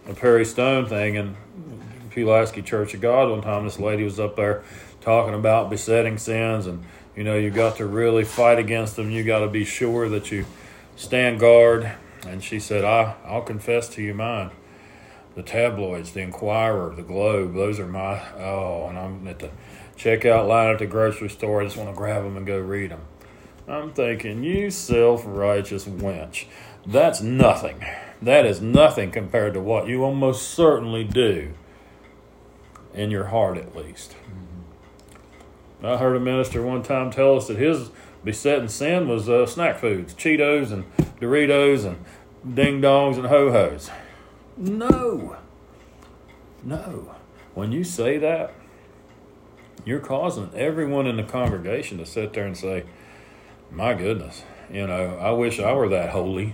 [0.08, 1.36] a Perry Stone thing in
[2.12, 3.63] Pulaski Church of God one time.
[3.63, 4.63] This lady was up there
[5.01, 6.84] talking about besetting sins, and
[7.15, 9.12] you know you got to really fight against them.
[9.12, 10.45] You got to be sure that you
[10.95, 11.91] stand guard.
[12.25, 14.51] And she said, "I I'll confess to you mine."
[15.36, 19.51] The tabloids, the Inquirer, the Globe, those are my oh, and I'm at the
[19.95, 21.62] checkout line at the grocery store.
[21.62, 23.01] I just want to grab them and go read them.
[23.67, 26.45] I'm thinking, you self righteous wench.
[26.88, 27.84] That's nothing.
[28.21, 31.53] That is nothing compared to what you almost certainly do,
[32.93, 34.15] in your heart at least.
[35.84, 37.91] I heard a minister one time tell us that his
[38.23, 40.86] besetting sin was uh, snack foods, Cheetos and
[41.21, 43.91] Doritos and ding dongs and ho hos.
[44.58, 45.38] No.
[46.63, 47.15] No.
[47.53, 48.53] When you say that,
[49.86, 52.84] you're causing everyone in the congregation to sit there and say,
[53.71, 56.53] My goodness, you know, I wish I were that holy.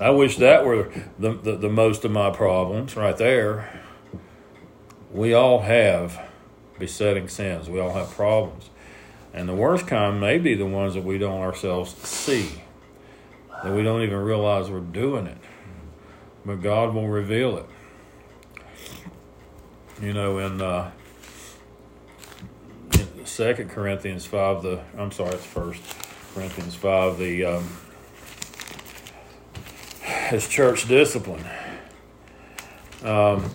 [0.00, 3.82] I wish that were the, the, the most of my problems right there.
[5.12, 6.28] We all have
[6.78, 8.70] besetting sins, we all have problems.
[9.34, 12.62] And the worst kind may be the ones that we don't ourselves see,
[13.62, 15.38] that we don't even realize we're doing it.
[16.46, 17.66] But God will reveal it.
[20.00, 20.92] You know, in uh,
[23.24, 25.82] Second Corinthians five, the I'm sorry, it's First
[26.34, 27.68] Corinthians five, the um,
[30.28, 31.44] his church discipline.
[33.02, 33.50] Um,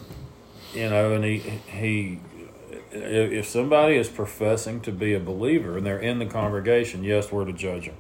[0.74, 2.20] you know, and he he
[2.92, 7.46] if somebody is professing to be a believer and they're in the congregation, yes, we're
[7.46, 7.96] to judge them.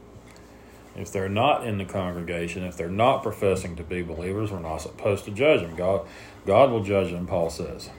[0.95, 4.77] If they're not in the congregation, if they're not professing to be believers, we're not
[4.77, 5.75] supposed to judge them.
[5.75, 6.05] God,
[6.45, 7.89] God will judge them, Paul says.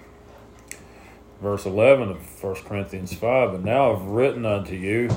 [1.43, 5.11] Verse 11 of 1 Corinthians 5 But now I've written unto you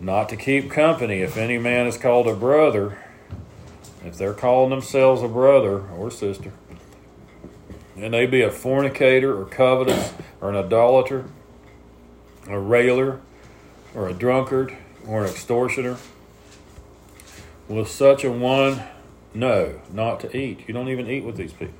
[0.00, 2.98] not to keep company if any man is called a brother,
[4.04, 6.52] if they're calling themselves a brother or sister,
[7.96, 11.26] and they be a fornicator or covetous or an idolater,
[12.48, 13.20] a railer
[13.94, 15.96] or a drunkard or an extortioner.
[17.68, 18.82] With such a one,
[19.34, 20.64] no, not to eat.
[20.66, 21.74] You don't even eat with these people.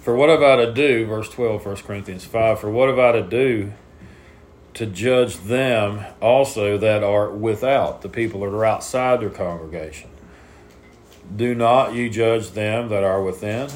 [0.00, 3.12] For what have I to do, verse 12, 1 Corinthians 5, for what have I
[3.12, 3.72] to do
[4.76, 10.10] to judge them also that are without, the people that are outside their congregation?
[11.34, 13.70] Do not you judge them that are within,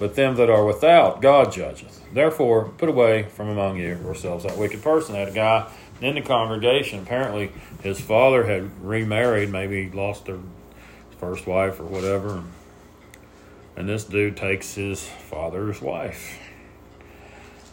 [0.00, 2.00] but them that are without, God judgeth.
[2.12, 5.14] Therefore, put away from among you yourselves that wicked person.
[5.14, 10.40] That guy in the congregation, apparently his father had remarried, maybe lost their
[11.18, 12.42] first wife or whatever.
[13.76, 16.49] And this dude takes his father's wife.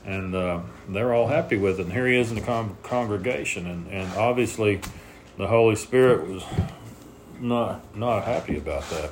[0.07, 1.83] And uh, they're all happy with it.
[1.83, 3.67] And here he is in the con- congregation.
[3.67, 4.81] And, and obviously,
[5.37, 6.43] the Holy Spirit was
[7.39, 9.11] not, not happy about that.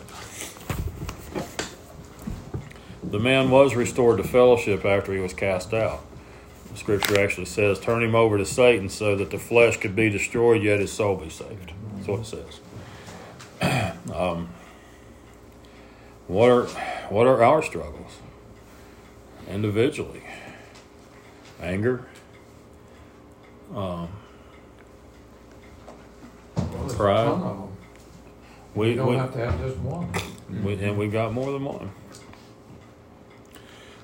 [3.04, 6.02] The man was restored to fellowship after he was cast out.
[6.72, 10.10] The scripture actually says, Turn him over to Satan so that the flesh could be
[10.10, 11.72] destroyed, yet his soul be saved.
[11.96, 12.60] That's what it says.
[14.14, 14.50] um,
[16.28, 16.66] what are
[17.10, 18.18] what are our struggles
[19.48, 20.25] individually?
[21.62, 22.06] Anger,
[23.74, 24.10] um,
[26.56, 27.24] Well, Pride.
[27.26, 27.78] ton of 'em.
[28.76, 30.10] we, You don't we, have to have just one.
[30.64, 31.92] we and we got more than one.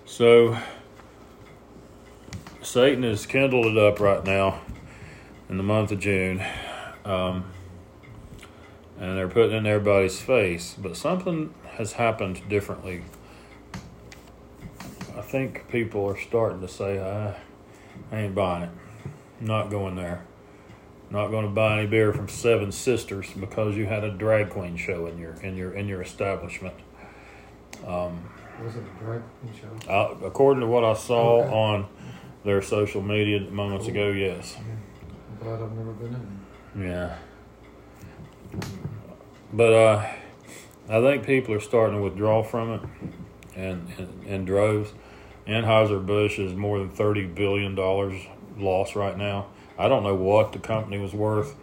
[0.05, 0.57] So
[2.61, 4.61] Satan has kindled it up right now
[5.49, 6.41] in the month of June,
[7.05, 7.45] um,
[8.99, 10.75] and they're putting it in everybody's face.
[10.81, 13.03] But something has happened differently.
[15.31, 17.37] I think people are starting to say, I,
[18.13, 18.69] I ain't buying it.
[19.39, 20.25] Not going there.
[21.09, 24.75] Not going to buy any beer from Seven Sisters because you had a drag queen
[24.75, 26.73] show in your in your in your establishment.
[27.87, 28.29] Um,
[28.61, 29.89] Was it a drag queen show?
[29.89, 31.53] I, according to what I saw Okay.
[31.53, 31.87] on
[32.43, 34.57] their social media moments ago, yes.
[34.59, 36.13] I'm glad I've never been
[36.75, 36.85] in.
[36.89, 37.17] Yeah.
[39.53, 40.05] But uh,
[40.89, 42.81] I think people are starting to withdraw from it
[43.55, 44.91] and in, in droves.
[45.51, 49.47] Anheuser-Busch is more than $30 billion loss right now.
[49.77, 51.55] I don't know what the company was worth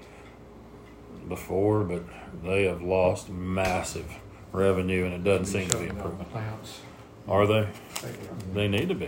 [1.29, 2.03] before, but
[2.45, 4.11] they have lost massive
[4.53, 6.27] revenue and it doesn't seem to be improving.
[7.29, 7.69] Are they?
[8.03, 8.09] They-
[8.55, 9.07] They need to be.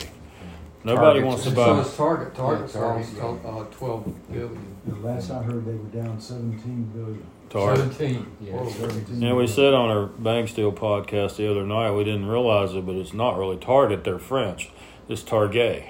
[0.83, 1.65] Nobody Target's wants to buy.
[1.67, 1.81] So buy.
[1.83, 4.77] it's Target, Target's Yeah, Target, lost, uh, twelve billion.
[4.87, 7.27] The last I heard, they were down seventeen billion.
[7.51, 7.93] Target.
[7.93, 8.27] Seventeen.
[8.41, 8.71] Yeah, Whoa.
[8.71, 9.21] Seventeen.
[9.21, 12.87] Yeah, we said on our Bank Steel podcast the other night we didn't realize it,
[12.87, 14.05] but it's not really Target.
[14.05, 14.71] They're French.
[15.09, 15.85] It's Target.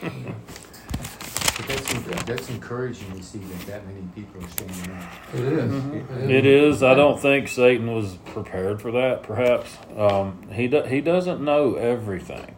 [0.00, 5.34] But that's, that's encouraging to see that that many people are standing up.
[5.34, 5.72] It is.
[5.72, 6.30] Mm-hmm.
[6.30, 6.82] It is.
[6.82, 9.22] I don't think Satan was prepared for that.
[9.22, 12.54] Perhaps um, he do, he doesn't know everything.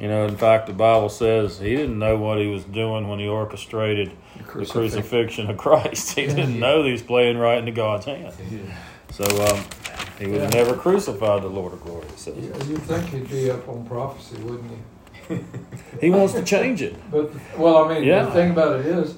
[0.00, 3.18] You know, in fact, the Bible says he didn't know what he was doing when
[3.18, 6.16] he orchestrated the crucifixion of Christ.
[6.16, 8.32] He didn't know that he was playing right into God's hand.
[9.10, 9.64] So um,
[10.18, 12.06] he would have never crucified the Lord of glory.
[12.26, 12.32] Yeah,
[12.64, 15.44] You'd think he'd be up on prophecy, wouldn't you?
[16.00, 16.94] He wants to change it.
[17.10, 18.24] But, well, I mean, Yeah.
[18.24, 19.16] the thing about it is,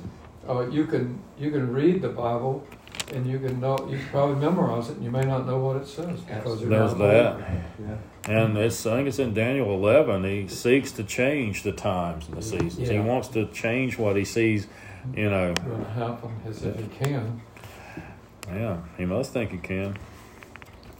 [0.48, 2.64] uh, you can, you can read the Bible
[3.12, 5.77] and you can know, you can probably memorize it and you may not know what
[5.77, 7.38] it says because you're There's not that.
[7.81, 7.97] Yeah.
[8.29, 10.25] And it's, I think it's in Daniel 11.
[10.25, 12.88] He seeks to change the times and the seasons.
[12.88, 14.66] He wants to change what he sees,
[15.14, 15.55] you know.
[15.55, 17.40] Going to happen as if he can.
[18.49, 19.97] Yeah, he must think he can.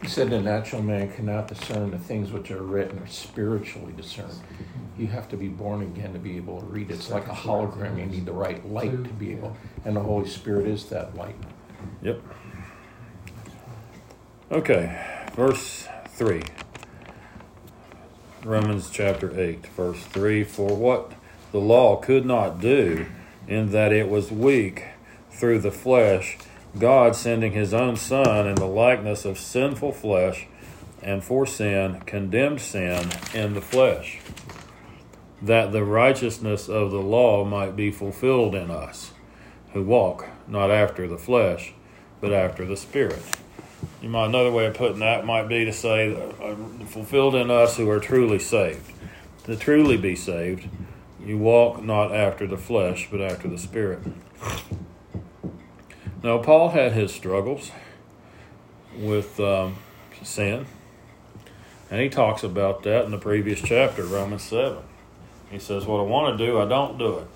[0.01, 4.29] He said the natural man cannot discern the things which are written or spiritually discern.
[4.97, 6.91] You have to be born again to be able to read.
[6.91, 7.97] It's like a hologram.
[7.97, 11.35] You need the right light to be able, and the Holy Spirit is that light.
[12.01, 12.21] Yep.
[14.51, 16.41] Okay, verse 3.
[18.43, 21.11] Romans chapter 8, verse 3 For what
[21.51, 23.07] the law could not do,
[23.47, 24.85] in that it was weak
[25.31, 26.37] through the flesh,
[26.79, 30.47] God sending his own Son in the likeness of sinful flesh,
[31.01, 34.19] and for sin condemned sin in the flesh,
[35.41, 39.11] that the righteousness of the law might be fulfilled in us,
[39.73, 41.73] who walk not after the flesh,
[42.21, 43.21] but after the Spirit.
[44.01, 46.55] You might another way of putting that might be to say, uh,
[46.85, 48.91] fulfilled in us who are truly saved.
[49.45, 50.67] To truly be saved,
[51.23, 53.99] you walk not after the flesh, but after the Spirit.
[56.23, 57.71] Now, Paul had his struggles
[58.97, 59.77] with um,
[60.23, 60.65] sin,
[61.89, 64.79] and he talks about that in the previous chapter, Romans 7.
[65.49, 67.27] He says, What I want to do, I don't do it.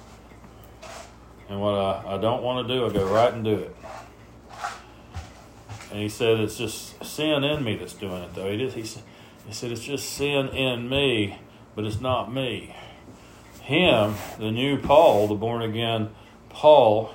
[1.52, 3.76] And what I, I don't want to do, I go right and do it.
[5.92, 8.50] And he said, It's just sin in me that's doing it, though.
[8.50, 11.40] He, did, he, he said, It's just sin in me,
[11.76, 12.74] but it's not me.
[13.64, 16.12] Him, the new Paul, the born again
[16.48, 17.14] Paul,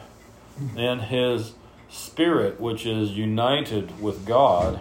[0.77, 1.55] in his
[1.89, 4.81] spirit, which is united with God,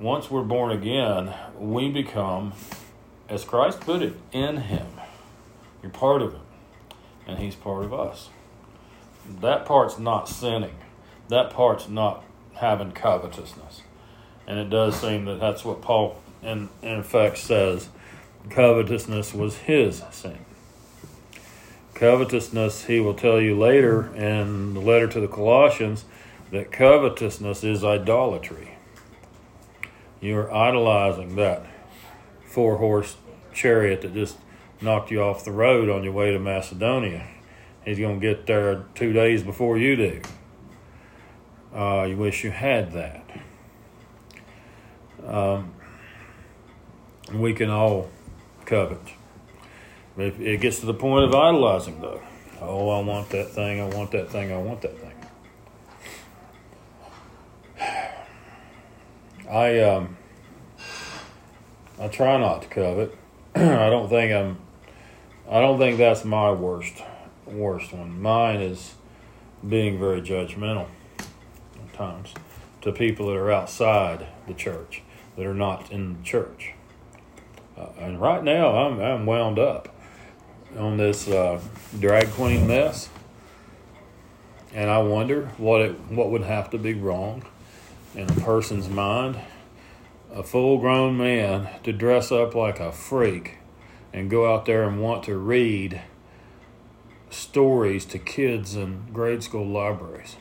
[0.00, 2.52] once we're born again, we become,
[3.28, 4.88] as Christ put it, in Him.
[5.84, 6.42] You're part of Him,
[7.28, 8.30] and He's part of us.
[9.40, 10.76] That part's not sinning.
[11.28, 13.82] That part's not having covetousness.
[14.46, 17.88] And it does seem that that's what Paul, in, in effect, says.
[18.50, 20.38] Covetousness was his sin.
[21.94, 26.04] Covetousness, he will tell you later in the letter to the Colossians,
[26.50, 28.76] that covetousness is idolatry.
[30.20, 31.64] You're idolizing that
[32.44, 33.16] four horse
[33.54, 34.36] chariot that just
[34.80, 37.26] knocked you off the road on your way to Macedonia.
[37.84, 40.22] He's going to get there two days before you do.
[41.74, 43.24] Uh, you wish you had that.
[45.26, 45.74] Um,
[47.32, 48.10] we can all
[48.66, 49.00] covet.
[50.16, 52.20] It gets to the point of idolizing, though.
[52.60, 55.12] Oh, I want that thing, I want that thing, I want that thing.
[59.50, 60.16] I um
[62.00, 63.14] I try not to covet.
[63.54, 64.58] I don't think I'm
[65.50, 67.02] I don't think that's my worst
[67.52, 68.20] worst one.
[68.20, 68.94] Mine is
[69.66, 70.86] being very judgmental
[71.18, 72.34] at times
[72.82, 75.02] to people that are outside the church,
[75.36, 76.72] that are not in the church.
[77.76, 79.88] Uh, and right now I'm I'm wound up
[80.76, 81.60] on this uh,
[81.98, 83.08] drag queen mess.
[84.74, 87.44] And I wonder what it what would have to be wrong
[88.14, 89.38] in a person's mind,
[90.32, 93.58] a full grown man to dress up like a freak
[94.12, 96.00] and go out there and want to read
[97.32, 100.36] stories to kids in grade school libraries.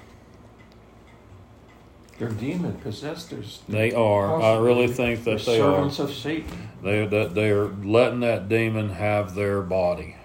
[2.19, 3.33] They're demon possessed.
[3.67, 4.39] They are.
[4.41, 5.75] I really think they're that they are.
[5.75, 6.69] servants of Satan.
[6.83, 10.17] They that they are letting that demon have their body,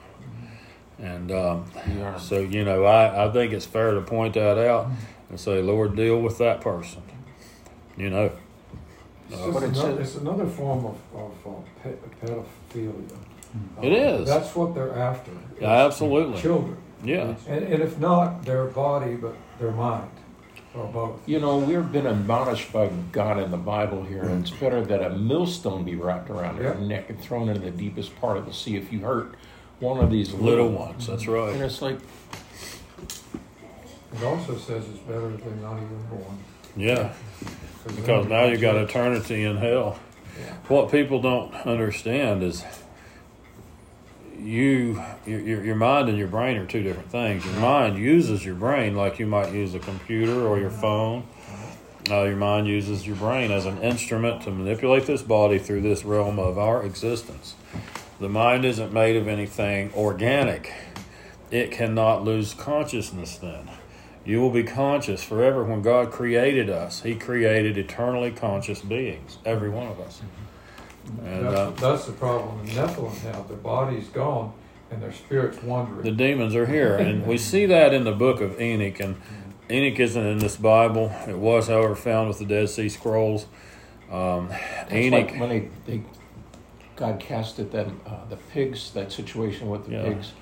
[0.98, 2.18] and um, Yeah.
[2.18, 4.88] so you know I, I think it's fair to point that out
[5.30, 7.02] and say, Lord, deal with that person.
[7.96, 8.30] You know,
[9.30, 11.50] It's, Uh, But it another, says- it's another form of, of uh,
[11.82, 13.16] pe- pedophilia.
[13.82, 14.28] It Uh, is.
[14.28, 15.30] That's what they're after.
[15.60, 16.40] Yeah, absolutely.
[16.40, 16.76] Children.
[17.04, 20.10] yeah, And, and if not their body, but their mind,
[20.74, 21.20] or both.
[21.26, 25.02] You know, we've been admonished by God in the Bible here, and it's better that
[25.02, 26.86] a millstone be wrapped around your Yeah.
[26.86, 29.34] neck and thrown into the deepest part of the sea if you hurt
[29.80, 31.06] one of these little ones.
[31.06, 31.52] That's right.
[31.52, 31.98] And it's like,
[34.14, 36.38] It also says it's better if they're not even born.
[36.76, 37.12] Yeah.
[37.94, 39.98] because now you've got eternity in hell.
[40.38, 40.52] Yeah.
[40.68, 42.64] What people don't understand is
[44.38, 47.44] you your, your mind and your brain are two different things.
[47.44, 51.26] Your mind uses your brain like you might use a computer or your phone.
[52.08, 56.04] Uh, your mind uses your brain as an instrument to manipulate this body through this
[56.04, 57.56] realm of our existence.
[58.20, 60.72] The mind isn't made of anything organic.
[61.50, 63.70] It cannot lose consciousness then.
[64.24, 65.62] You will be conscious forever.
[65.64, 70.22] When God created us, He created eternally conscious beings, every one of us.
[71.24, 73.48] And That's, uh, that's the problem the Nephilim have.
[73.48, 74.52] Their body's gone
[74.90, 76.02] and their spirit's wandering.
[76.02, 76.96] the demons are here.
[76.96, 79.00] And we see that in the book of Enoch.
[79.00, 79.16] And
[79.70, 81.12] Enoch isn't in this Bible.
[81.28, 83.46] It was, however, found with the Dead Sea Scrolls.
[84.10, 84.50] Um,
[84.84, 85.30] it's Enoch.
[85.32, 86.02] like when they, they
[86.94, 90.02] God casted them, uh, the pigs, that situation with the Yeah.
[90.04, 90.32] pigs,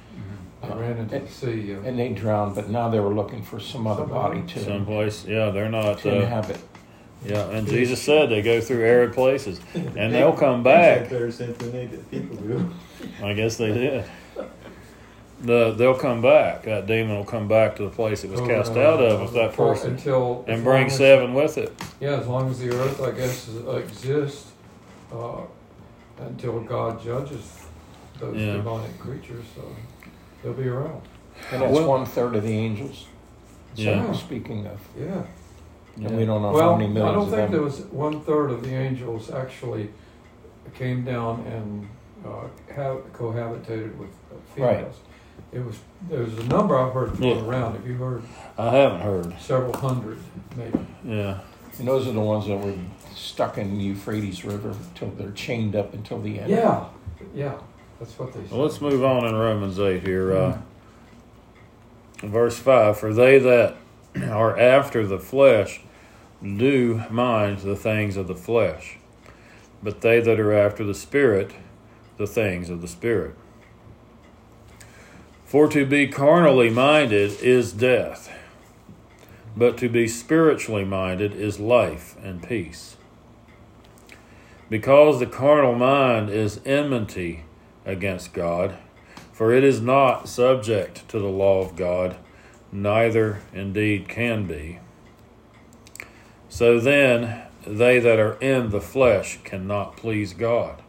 [0.62, 1.74] they ran into the sea.
[1.74, 4.40] uh, and they drowned, but now they were looking for some other Somebody.
[4.40, 5.98] body to, Someplace, yeah, they're not.
[6.00, 6.58] to Uh, inhabit.
[7.24, 11.08] Yeah, and Jesus said they go through arid places, and they'll come back.
[11.10, 12.10] better sense than they did.
[12.10, 12.70] People do.
[13.22, 14.04] I guess they did.
[15.40, 16.62] The they'll come back.
[16.62, 19.22] That demon will come back to the place it was over cast and out over
[19.24, 21.72] of, if that for- person, until and bring as- seven with it.
[22.00, 24.52] Yeah, as long as the earth, I guess, exists,
[25.12, 25.40] uh,
[26.18, 27.60] until God judges
[28.20, 28.52] those Yeah.
[28.54, 29.62] demonic creatures, so
[30.42, 31.02] they'll be around.
[31.52, 33.06] And that's Well- one third of the angels.
[33.74, 34.12] So Yeah.
[34.12, 35.22] speaking of, Yeah.
[35.96, 37.52] And we don't know Well, how many I don't of think them.
[37.52, 39.90] there was one third of the angels actually
[40.74, 41.88] came down and
[42.26, 44.76] uh, have cohabitated with uh, Right.
[44.78, 44.96] females.
[45.52, 45.78] It was
[46.08, 47.44] there was a number I've heard thrown Yeah.
[47.44, 47.74] around.
[47.76, 48.22] Have you heard?
[48.58, 49.34] I haven't heard.
[49.40, 50.18] Several hundred,
[50.56, 50.78] maybe.
[51.04, 51.40] Yeah.
[51.78, 52.74] And those are the ones that were
[53.14, 56.50] stuck in the Euphrates River until they're chained up until the end.
[56.50, 56.84] Yeah,
[57.34, 57.54] yeah,
[57.98, 58.50] that's what they said.
[58.52, 60.32] Well, let's move on in Romans 8 here.
[60.36, 60.58] Uh,
[62.22, 63.76] verse 5 For they that
[64.22, 65.80] are after the flesh
[66.44, 68.98] do mind the things of the flesh,
[69.82, 71.52] but they that are after the Spirit,
[72.18, 73.34] the things of the Spirit.
[75.44, 78.30] For to be carnally minded is death,
[79.56, 82.96] but to be spiritually minded is life and peace.
[84.68, 87.44] Because the carnal mind is enmity
[87.86, 88.76] against God,
[89.32, 92.16] for it is not subject to the law of God,
[92.72, 94.80] neither indeed can be.
[96.54, 100.82] So then, they that are in the flesh cannot please God.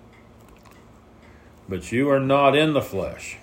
[1.68, 3.38] But you are not in the flesh,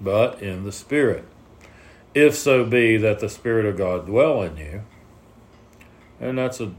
[0.00, 1.24] but in the Spirit,
[2.14, 4.82] if so be that the Spirit of God dwell in you.
[6.20, 6.72] And that's a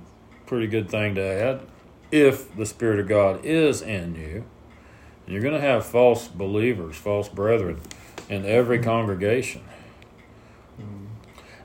[0.46, 1.60] pretty good thing to add.
[2.10, 4.46] If the Spirit of God is in you,
[5.28, 7.82] you're going to have false believers, false brethren
[8.30, 9.64] in every congregation.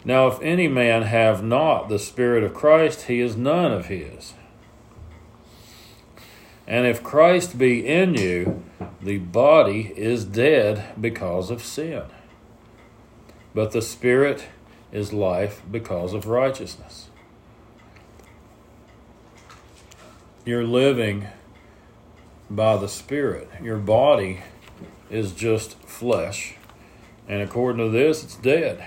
[0.04, 4.34] Now, if any man have not the Spirit of Christ, he is none of his.
[6.66, 8.64] And if Christ be in you,
[9.00, 12.04] the body is dead because of sin,
[13.54, 14.46] but the Spirit
[14.90, 17.08] is life because of righteousness.
[20.44, 21.28] You're living
[22.50, 23.48] by the Spirit.
[23.62, 24.40] Your body
[25.10, 26.56] is just flesh.
[27.28, 28.84] And according to this, it's dead.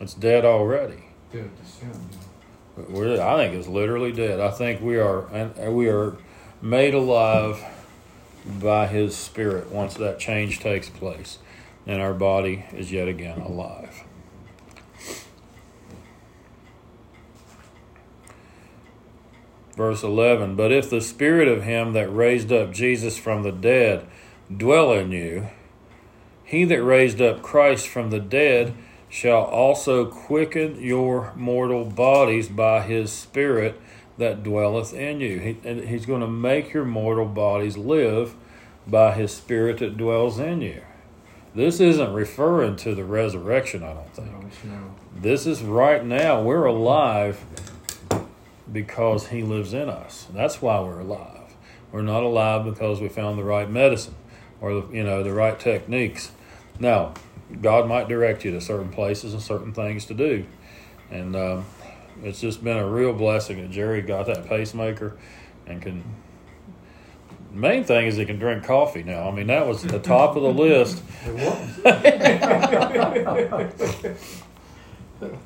[0.00, 1.04] It's dead already.
[1.30, 1.90] Dead to sin.
[2.88, 4.40] We're, I think it's literally dead.
[4.40, 6.16] I think we are and we are
[6.62, 7.62] made alive
[8.46, 11.38] by His Spirit once that change takes place,
[11.86, 14.04] and our body is yet again alive.
[19.76, 24.06] Verse 11 But if the Spirit of Him that raised up Jesus from the dead
[24.54, 25.48] dwell in you,
[26.42, 28.74] He that raised up Christ from the dead
[29.10, 33.78] shall also quicken your mortal bodies by His Spirit
[34.16, 35.38] that dwelleth in you.
[35.40, 38.34] He, and He's going to make your mortal bodies live
[38.86, 40.82] by his Spirit that dwells in you.
[41.54, 44.64] This isn't referring to the resurrection, I don't think.
[44.64, 44.94] No, no.
[45.16, 46.42] This is right now.
[46.42, 47.44] We're alive
[48.72, 50.28] because He lives in us.
[50.32, 51.54] That's why we're alive.
[51.90, 54.14] We're not alive because we found the right medicine
[54.60, 56.30] or the, you know the right techniques.
[56.78, 57.14] Now,
[57.60, 60.46] God might direct you to certain places and certain things to do,
[61.10, 61.64] and um,
[62.22, 65.16] it's just been a real blessing that Jerry got that pacemaker
[65.66, 66.04] and can.
[67.52, 69.28] Main thing is he can drink coffee now.
[69.28, 71.02] I mean, that was the top of the list.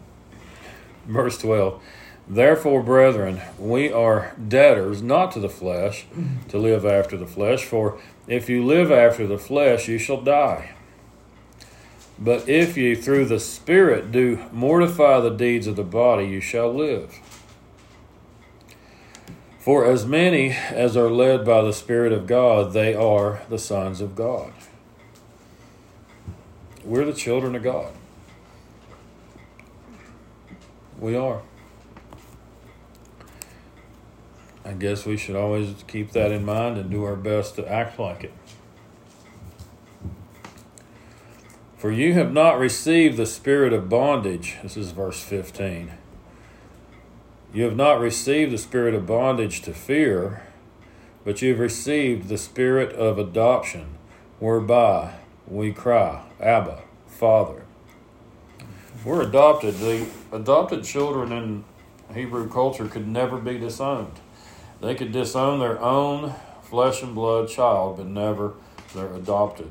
[1.06, 1.82] Verse 12
[2.26, 6.06] Therefore, brethren, we are debtors not to the flesh,
[6.48, 7.64] to live after the flesh.
[7.64, 10.73] For if you live after the flesh, you shall die.
[12.18, 16.72] But if ye through the Spirit do mortify the deeds of the body, you shall
[16.72, 17.14] live.
[19.58, 24.00] For as many as are led by the Spirit of God, they are the sons
[24.00, 24.52] of God.
[26.84, 27.92] We're the children of God.
[30.98, 31.42] We are.
[34.66, 37.98] I guess we should always keep that in mind and do our best to act
[37.98, 38.32] like it.
[41.84, 44.56] For you have not received the spirit of bondage.
[44.62, 45.92] This is verse 15.
[47.52, 50.44] You have not received the spirit of bondage to fear,
[51.26, 53.98] but you've received the spirit of adoption,
[54.40, 55.16] whereby
[55.46, 57.64] we cry, Abba, Father.
[59.04, 59.74] We're adopted.
[59.74, 61.64] The adopted children in
[62.14, 64.20] Hebrew culture could never be disowned.
[64.80, 68.54] They could disown their own flesh and blood child, but never
[68.94, 69.70] their adopted.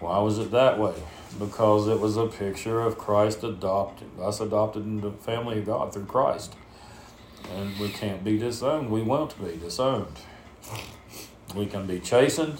[0.00, 0.94] Why was it that way?
[1.38, 5.92] Because it was a picture of Christ adopted, us adopted into the family of God
[5.92, 6.54] through Christ.
[7.54, 8.90] And we can't be disowned.
[8.90, 10.20] We won't be disowned.
[11.54, 12.58] We can be chastened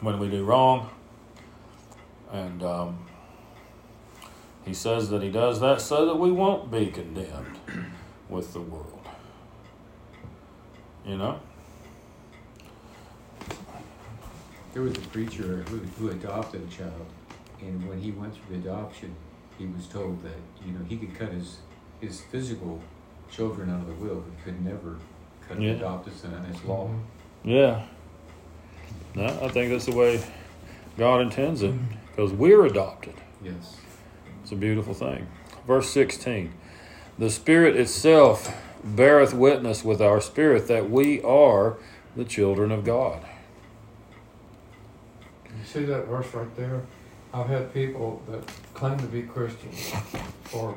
[0.00, 0.90] when we do wrong.
[2.32, 3.06] And um,
[4.64, 7.58] he says that he does that so that we won't be condemned
[8.28, 9.06] with the world.
[11.06, 11.40] You know?
[14.72, 17.06] There was a preacher who, who adopted a child,
[17.60, 19.14] and when he went through the adoption,
[19.58, 21.58] he was told that you know he could cut his
[22.00, 22.80] his physical
[23.30, 24.96] children out of the will, but could never
[25.46, 25.72] cut Yeah.
[25.72, 26.46] the adopted son.
[26.50, 26.90] It's law.
[27.44, 27.82] Yeah.
[29.14, 30.22] No, I think that's the way
[30.96, 31.74] God intends it
[32.08, 33.14] because we're adopted.
[33.42, 33.76] Yes.
[34.42, 35.26] It's a beautiful thing.
[35.66, 36.52] Verse 16
[37.18, 41.76] The Spirit itself beareth witness with our spirit that we are
[42.16, 43.20] the children of God.
[45.72, 46.82] See that verse right there?
[47.32, 49.90] I've had people that claim to be Christians
[50.44, 50.76] for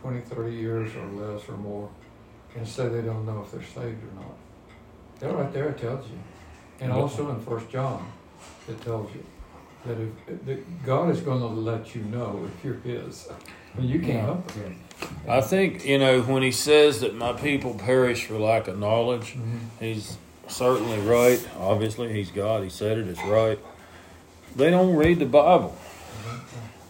[0.00, 1.90] 20, 30 years or less or more
[2.56, 4.34] and say they don't know if they're saved or not.
[5.20, 6.18] That right there tells you.
[6.80, 8.10] And also in First John,
[8.66, 9.24] it tells you
[9.84, 13.28] that if that God is going to let you know if you're His.
[13.78, 14.72] You can't help it.
[15.26, 15.36] Yeah.
[15.36, 19.34] I think, you know, when he says that my people perish for lack of knowledge,
[19.34, 19.58] mm-hmm.
[19.80, 20.16] he's
[20.48, 21.46] certainly right.
[21.58, 22.62] Obviously, he's God.
[22.62, 23.58] He said it, it's right.
[24.56, 25.76] They don't read the Bible,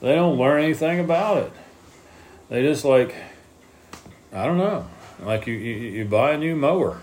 [0.00, 1.52] they don't learn anything about it.
[2.50, 3.14] They just like,
[4.32, 4.86] I don't know,
[5.20, 7.00] like you, you, you buy a new mower.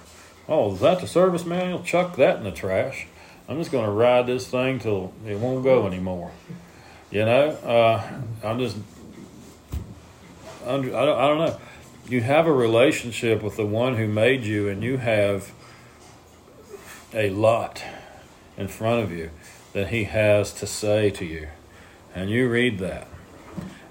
[0.48, 1.82] Oh, is that the service manual?
[1.82, 3.08] Chuck that in the trash.
[3.48, 6.32] I'm just going to ride this thing till it won't go anymore.
[7.10, 8.12] You know, uh,
[8.44, 8.78] I'm just
[10.66, 11.60] under, I don't, I don't know.
[12.08, 15.52] You have a relationship with the one who made you, and you have
[17.14, 17.84] a lot
[18.58, 19.32] in front of you
[19.74, 21.48] that he has to say to you.
[22.14, 23.08] And you read that.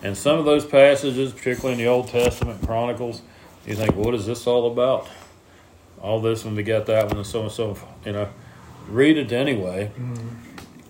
[0.02, 3.22] And some of those passages, particularly in the Old Testament Chronicles,
[3.66, 5.08] you think, what is this all about?
[6.00, 8.28] All this one to get that one and so and so, you know.
[8.88, 9.90] Read it anyway.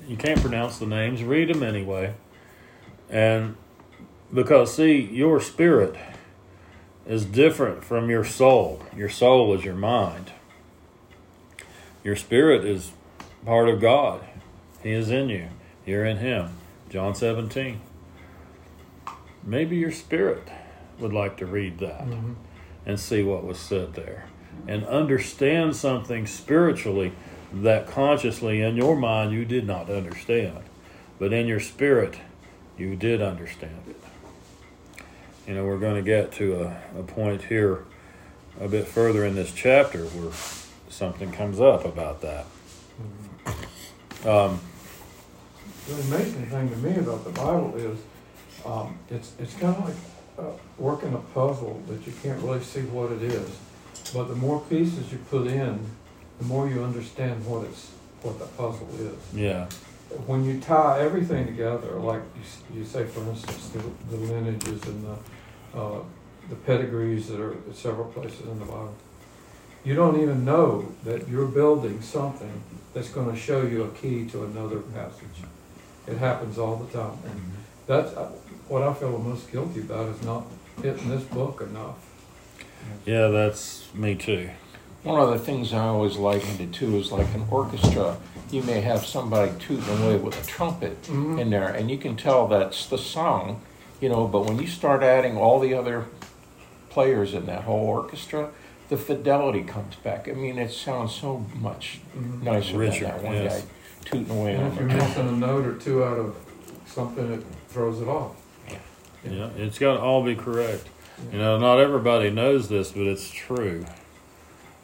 [0.09, 2.15] You can't pronounce the names, read them anyway.
[3.11, 3.57] And
[4.33, 5.97] because, see, your spirit
[7.07, 8.83] is different from your soul.
[8.97, 10.33] Your soul is your mind.
[12.05, 12.93] Your spirit is
[13.45, 14.25] part of God.
[14.83, 15.49] He is in you.
[15.87, 16.51] You're in Him.
[16.89, 17.81] John 17.
[19.45, 20.49] Maybe your spirit
[20.99, 22.07] would like to read that
[22.85, 24.27] and see what was said there
[24.67, 27.13] and understand something spiritually
[27.53, 30.59] that consciously in your mind you did not understand.
[31.19, 32.19] But in your spirit,
[32.79, 33.97] you did understand it.
[35.47, 37.85] You know, we're going to get to a, a point here
[38.61, 40.33] a bit further in this chapter where
[40.89, 42.47] something comes up about that.
[44.25, 44.61] Um,
[45.91, 47.99] The amazing thing to me about the Bible is
[48.65, 49.97] um, it's it's kind of like
[50.39, 53.51] uh, working a puzzle that you can't really see what it is.
[54.15, 55.81] But the more pieces you put in,
[56.39, 57.91] the more you understand what it's
[58.23, 59.19] what the puzzle is.
[59.35, 59.67] Yeah.
[60.27, 65.05] When you tie everything together, like you, you say, for instance, the, the lineages and
[65.05, 66.03] the, uh,
[66.49, 68.95] the pedigrees that are several places in the Bible,
[69.85, 72.63] you don't even know that you're building something
[72.95, 75.43] that's gonna show you a key to another passage.
[76.07, 77.19] It happens all the time.
[77.25, 77.53] And
[77.87, 78.31] that's, uh,
[78.69, 80.45] what I feel the most guilty about is not
[80.83, 81.97] hitting this book enough.
[83.05, 84.51] Yeah, that's me too.
[85.03, 88.17] One of the things I always likened it to is like an orchestra.
[88.51, 91.39] You may have somebody tooting away with a trumpet Mhm.
[91.41, 93.61] in there, and you can tell that's the song,
[94.01, 94.27] you know.
[94.27, 96.07] But when you start adding all the other
[96.91, 98.51] players in that whole orchestra,
[98.89, 100.29] the fidelity comes back.
[100.29, 102.43] I mean, it sounds so much Mhm.
[102.43, 103.63] nicer Richer, than that one yes.
[103.63, 103.67] guy
[104.05, 105.09] tooting away And on if you're trumpet.
[105.09, 106.37] missing a note or two out of
[106.87, 108.37] something, it throws it off.
[109.25, 110.87] Yeah, it's got to all be correct.
[111.33, 113.85] You know, not everybody knows this, but it's true.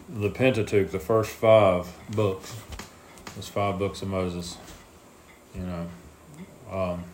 [0.09, 2.55] The Pentateuch, the first five books,
[3.35, 4.59] those five books of Moses,
[5.55, 5.87] you know,
[6.71, 7.05] um,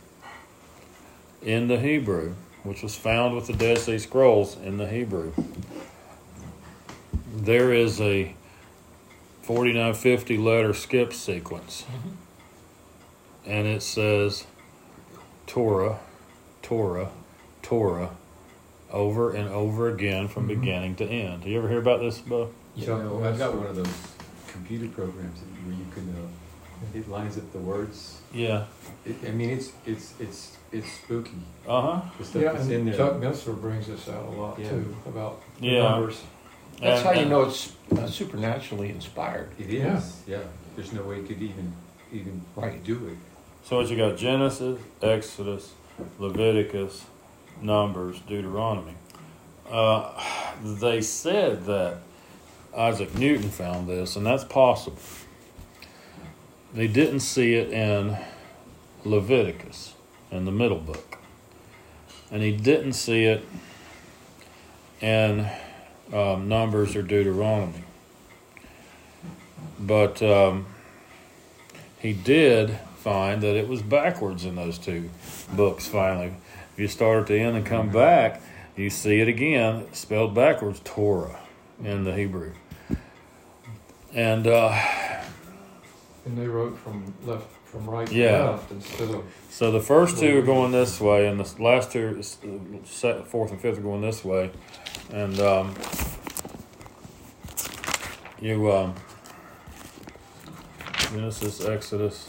[1.40, 2.34] in the Hebrew,
[2.64, 5.32] which was found with the Dead Sea Scrolls in the Hebrew,
[7.32, 8.34] there is a
[9.42, 11.84] 4950 letter skip sequence.
[13.44, 14.46] And it says
[15.46, 15.98] Torah,
[16.62, 17.10] Torah,
[17.60, 18.10] Torah,
[18.92, 20.60] over and over again from Mhm.
[20.60, 21.42] beginning to end.
[21.42, 22.50] Do you ever hear about this, Bo?
[22.76, 23.88] You Chuck know, I've got one of those
[24.46, 28.20] computer programs where you can, uh, it lines up the words.
[28.32, 28.64] Yeah.
[29.04, 31.32] It, I mean, it's, it's, it's, it's spooky,
[31.66, 32.00] Uh huh.
[32.34, 32.96] Yeah, that's in and there.
[32.96, 34.68] Chuck Missler brings this out a lot Yeah.
[34.70, 35.82] too, about Yeah.
[35.82, 36.22] numbers.
[36.82, 39.50] That's how you know it's uh, supernaturally inspired.
[39.58, 40.38] It is, Yeah.
[40.38, 40.42] yeah.
[40.74, 41.72] There's no way you could even,
[42.12, 42.82] even Right.
[42.82, 43.16] do it.
[43.64, 44.16] So what you got?
[44.16, 45.72] Genesis, Exodus,
[46.18, 47.04] Leviticus,
[47.60, 48.94] Numbers, Deuteronomy.
[49.70, 50.10] Uh,
[50.64, 51.98] they said that
[52.76, 54.98] Isaac Newton found this, and that's possible.
[56.74, 58.16] They didn't see it in
[59.04, 59.94] Leviticus,
[60.30, 61.18] in the middle book,
[62.30, 63.44] and he didn't see it
[65.00, 65.46] in
[66.12, 67.84] um, Numbers or Deuteronomy.
[69.78, 70.66] But um,
[71.98, 75.10] he did find that it was backwards in those two
[75.54, 76.34] books finally.
[76.72, 78.40] If you start at the end and come back,
[78.76, 81.40] you see it again, spelled backwards, Torah
[81.82, 82.52] in the Hebrew.
[84.14, 84.70] And uh,
[86.24, 88.50] And they wrote from left, from right to Yeah.
[88.50, 92.22] left instead of, so the first two are going this way, and the last two,
[92.22, 94.50] fourth and fifth, are going this way.
[95.10, 95.74] And um,
[98.38, 98.94] you, um,
[101.10, 102.28] Genesis, Exodus,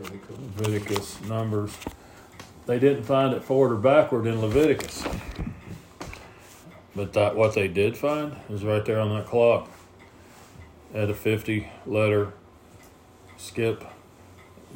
[0.00, 1.76] Leviticus, Numbers.
[2.66, 5.04] They didn't find it forward or backward in Leviticus.
[6.94, 9.70] But that what they did find is right there on that clock.
[10.92, 12.32] At a 50 letter
[13.38, 13.84] skip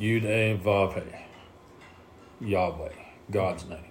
[0.01, 2.49] Yud A Vav He.
[2.51, 2.93] Yahweh,
[3.31, 3.85] God's name.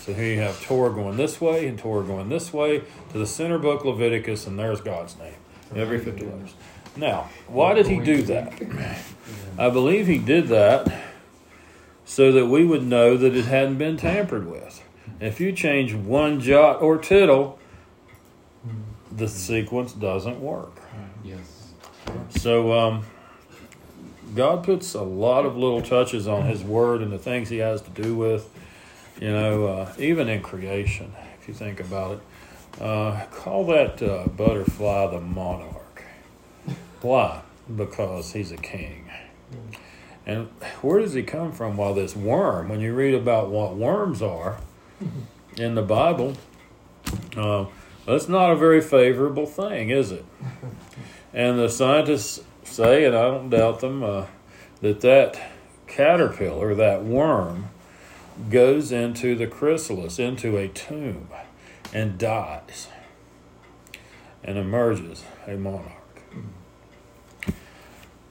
[0.00, 2.82] So here you have Torah going this way and Torah going this way
[3.12, 5.34] to the center book Leviticus, and there's God's name.
[5.74, 6.54] Every 50 letters.
[6.96, 8.52] Now, why did he do that?
[9.58, 10.90] I believe he did that
[12.04, 14.82] so that we would know that it hadn't been tampered with.
[15.20, 17.58] If you change one jot or tittle,
[19.10, 20.80] the sequence doesn't work.
[21.24, 21.72] Yes.
[22.30, 23.04] So, um,
[24.36, 27.80] God puts a lot of little touches on His Word and the things He has
[27.82, 28.48] to do with,
[29.20, 32.82] you know, uh, even in creation, if you think about it.
[32.82, 36.02] Uh, call that uh, butterfly the monarch.
[37.00, 37.40] Why?
[37.74, 39.10] Because he's a king.
[40.26, 40.48] And
[40.82, 41.76] where does he come from?
[41.76, 44.58] Well, this worm, when you read about what worms are
[45.56, 46.36] in the Bible,
[47.36, 47.66] uh,
[48.04, 50.24] that's not a very favorable thing, is it?
[51.32, 54.26] And the scientists say, and I don't doubt them, uh,
[54.80, 55.40] that that
[55.86, 57.70] caterpillar, that worm,
[58.50, 61.28] goes into the chrysalis, into a tomb,
[61.92, 62.88] and dies,
[64.44, 65.92] and emerges a monarch.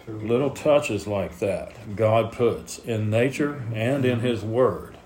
[0.07, 4.97] Little touches like that God puts in nature and in His Word.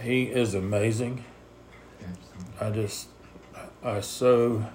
[0.00, 1.24] He is amazing.
[2.60, 3.08] I just,
[3.82, 4.66] I so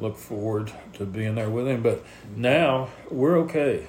[0.00, 1.82] look forward to being there with him.
[1.82, 2.04] But
[2.36, 3.86] now we're okay.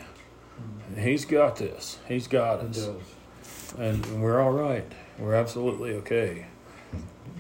[0.97, 1.99] He's got this.
[2.07, 2.89] He's got it us,
[3.78, 4.91] and we're all right.
[5.18, 6.47] We're absolutely okay.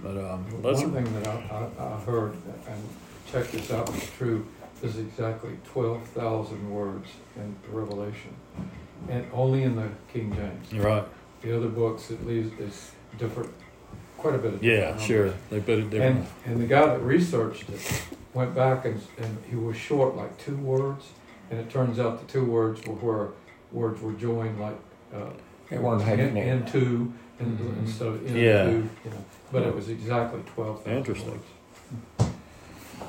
[0.03, 0.43] But um.
[0.61, 2.33] One thing that I, I, I heard,
[2.67, 2.83] and
[3.31, 4.45] check this out, it's true,
[4.83, 8.33] is exactly twelve thousand words in Revelation.
[9.09, 10.73] And only in the King James.
[10.73, 11.03] Right.
[11.41, 13.49] The other books, at least, is different,
[14.17, 15.25] quite a bit of Yeah, different sure.
[15.27, 15.41] numbers.
[15.49, 16.27] They put it And, different.
[16.45, 18.03] and the guy that researched it
[18.33, 21.05] went back and, and he was short like two words,
[21.49, 23.27] and it turns out the two words were where
[23.71, 24.77] words were joined like,
[25.13, 25.29] uh,
[25.69, 26.47] They weren't in- hyphenated.
[26.75, 27.79] into, in- Mhm.
[27.79, 28.65] instead of into, Yeah.
[28.69, 30.87] you know, but it was exactly twelve.
[30.87, 31.31] Interesting.
[32.19, 32.31] words.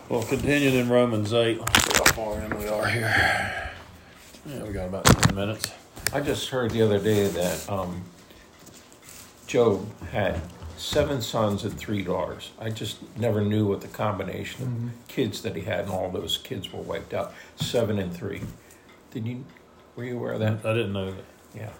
[0.08, 1.60] Well, continuing in Romans 8.
[1.60, 3.70] Let's see how far in we are here.
[4.46, 5.70] Yeah, we got about 10 minutes.
[6.12, 8.02] I just heard the other day that um,
[9.46, 10.40] Job had
[10.80, 12.50] seven sons and three daughters.
[12.58, 14.88] I just never knew what the combination of mm-hmm.
[15.08, 17.34] kids that he had, and all those kids were wiped out.
[17.56, 18.40] Seven and three.
[19.10, 19.44] Did you?
[19.94, 20.64] Were you aware of that?
[20.64, 21.24] I didn't know that.
[21.54, 21.70] Yeah.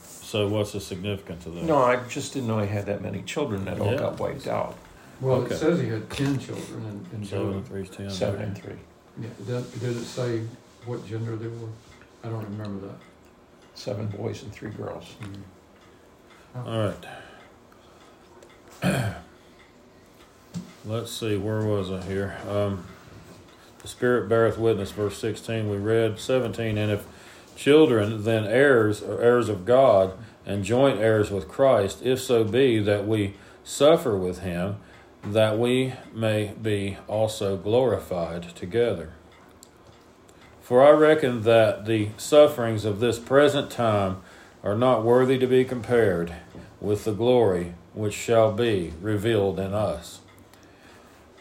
[0.00, 1.64] So, what's the significance of that?
[1.64, 3.98] No, I just didn't know he had that many children that all Yeah.
[3.98, 4.76] got wiped out.
[5.20, 5.54] Well, Okay.
[5.54, 8.10] it says he had ten children in, in Seven and three is 10.
[8.10, 8.78] Seven and three.
[9.20, 10.42] Yeah, did, did it say
[10.86, 11.68] what gender they were?
[12.24, 12.96] I don't remember that.
[13.74, 15.04] Seven boys and three girls.
[15.20, 16.68] Mm-hmm.
[16.68, 17.06] All right.
[20.84, 22.38] Let's see, where was I here?
[22.48, 22.84] Um,
[23.82, 25.68] the Spirit beareth witness, verse 16.
[25.68, 26.78] We read 17.
[26.78, 27.06] And if
[27.56, 30.12] children, then heirs, or heirs of God,
[30.46, 34.76] and joint heirs with Christ, if so be that we suffer with him,
[35.22, 39.12] that we may be also glorified together.
[40.60, 44.22] For I reckon that the sufferings of this present time
[44.62, 46.34] are not worthy to be compared
[46.80, 50.20] with the glory which shall be revealed in us.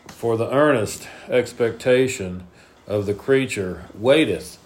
[0.07, 2.47] For the earnest expectation
[2.87, 4.57] of the creature waiteth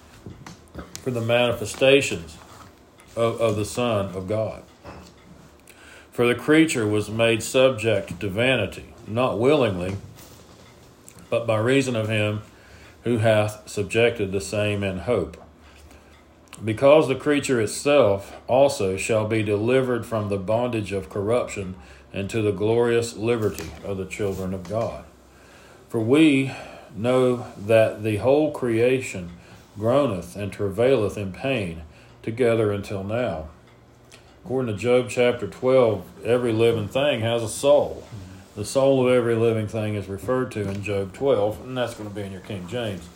[1.03, 2.37] for the manifestations
[3.17, 4.63] of, of the Son of God.
[6.13, 9.97] For the creature was made subject to vanity, not willingly,
[11.29, 12.41] but by reason of him
[13.03, 15.35] who hath subjected the same in hope
[16.63, 21.75] because the creature itself also shall be delivered from the bondage of corruption
[22.13, 25.03] into the glorious liberty of the children of God.
[25.89, 26.51] For we
[26.95, 29.31] know that the whole creation
[29.77, 31.83] groaneth and travaileth in pain
[32.21, 33.49] together until now.
[34.43, 38.03] According to Job chapter 12, every living thing has a soul.
[38.55, 42.09] The soul of every living thing is referred to in Job 12, and that's going
[42.09, 43.07] to be in your King James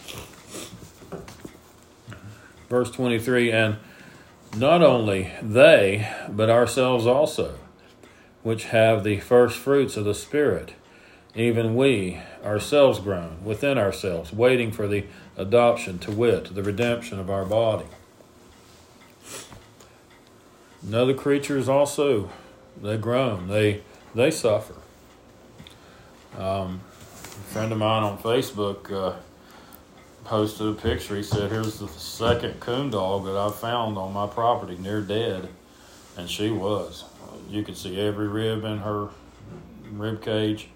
[2.75, 3.77] verse 23 and
[4.57, 7.57] not only they but ourselves also
[8.43, 10.73] which have the first fruits of the spirit
[11.33, 15.05] even we ourselves groan within ourselves waiting for the
[15.37, 17.85] adoption to wit the redemption of our body.
[20.81, 22.29] And other creatures also
[22.81, 24.75] they groan they they suffer.
[26.37, 29.15] Um, a friend of mine on facebook uh,
[30.25, 31.15] posted a picture.
[31.15, 35.49] He said, "Here's the second coon dog that I found on my property, near dead,"
[36.17, 37.05] and she was.
[37.49, 39.09] You could see every rib in her
[39.91, 40.67] rib cage,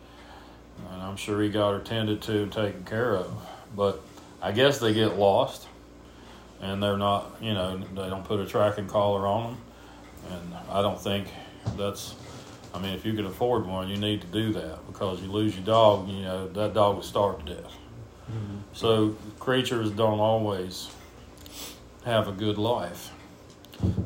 [0.91, 3.33] and I'm sure he got her tended to and taken care of.
[3.75, 4.01] But
[4.41, 5.67] I guess they get lost,
[6.61, 7.37] and they're not.
[7.41, 9.57] You know, they don't put a tracking collar on them,
[10.31, 11.27] and I don't think
[11.75, 12.15] that's.
[12.71, 15.55] I mean, if you can afford one, you need to do that because you lose
[15.55, 16.07] your dog.
[16.07, 17.73] You know, that dog will starve to death.
[18.73, 20.89] So creatures don't always
[22.05, 23.11] have a good life.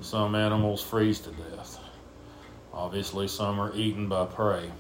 [0.01, 1.79] Some animals freeze to death.
[2.73, 4.71] Obviously, some are eaten by prey.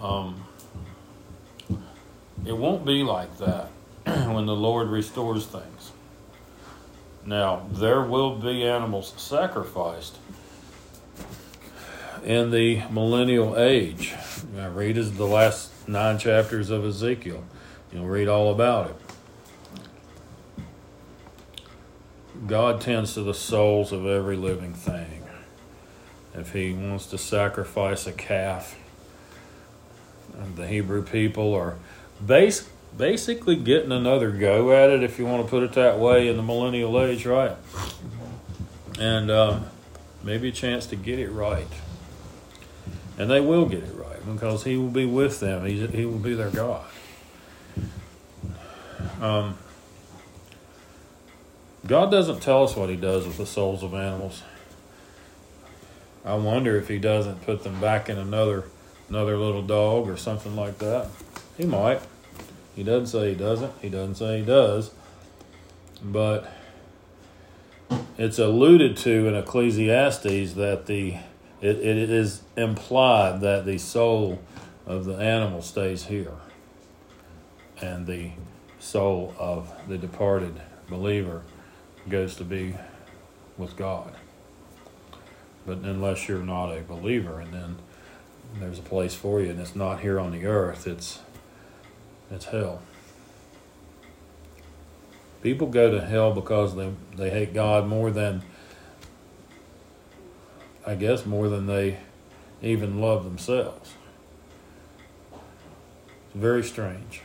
[0.00, 0.44] Um,
[2.46, 3.70] it won't be like that
[4.04, 5.92] when the Lord restores things.
[7.26, 10.16] Now, there will be animals sacrificed
[12.24, 14.14] in the millennial age.
[14.54, 17.42] Now, read is the last nine chapters of Ezekiel.
[17.92, 18.96] You'll read all about it.
[22.46, 25.24] God tends to the souls of every living thing.
[26.34, 28.78] If He wants to sacrifice a calf,
[30.54, 31.76] the Hebrew people are
[32.24, 36.36] basically getting another go at it, if you want to put it that way, in
[36.36, 37.56] the millennial age, right?
[39.00, 39.60] And uh,
[40.22, 41.66] maybe a chance to get it right.
[43.16, 43.94] And they will get it
[44.34, 46.84] because He will be with them, He, he will be their God.
[49.20, 49.58] Um,
[51.86, 54.42] God doesn't tell us what He does with the souls of animals.
[56.24, 58.64] I wonder if He doesn't put them back in another
[59.08, 61.08] another little dog or something like that.
[61.56, 62.00] He might.
[62.76, 63.72] He doesn't say He doesn't.
[63.80, 64.90] He doesn't say He does.
[66.02, 66.52] But
[68.16, 71.16] it's alluded to in Ecclesiastes that the
[71.60, 74.40] it, it is implied that the soul
[74.86, 76.32] of the animal stays here
[77.80, 78.30] and the
[78.78, 81.42] soul of the departed believer
[82.08, 82.74] goes to be
[83.56, 84.14] with God.
[85.66, 87.76] But unless you're not a believer, and then
[88.58, 91.20] there's a place for you, and it's not here on the earth, it's
[92.30, 92.80] it's hell.
[95.42, 98.42] People go to hell because they they hate God more than
[100.88, 101.98] I guess more than they
[102.62, 103.92] even love themselves.
[105.32, 107.20] It's very strange.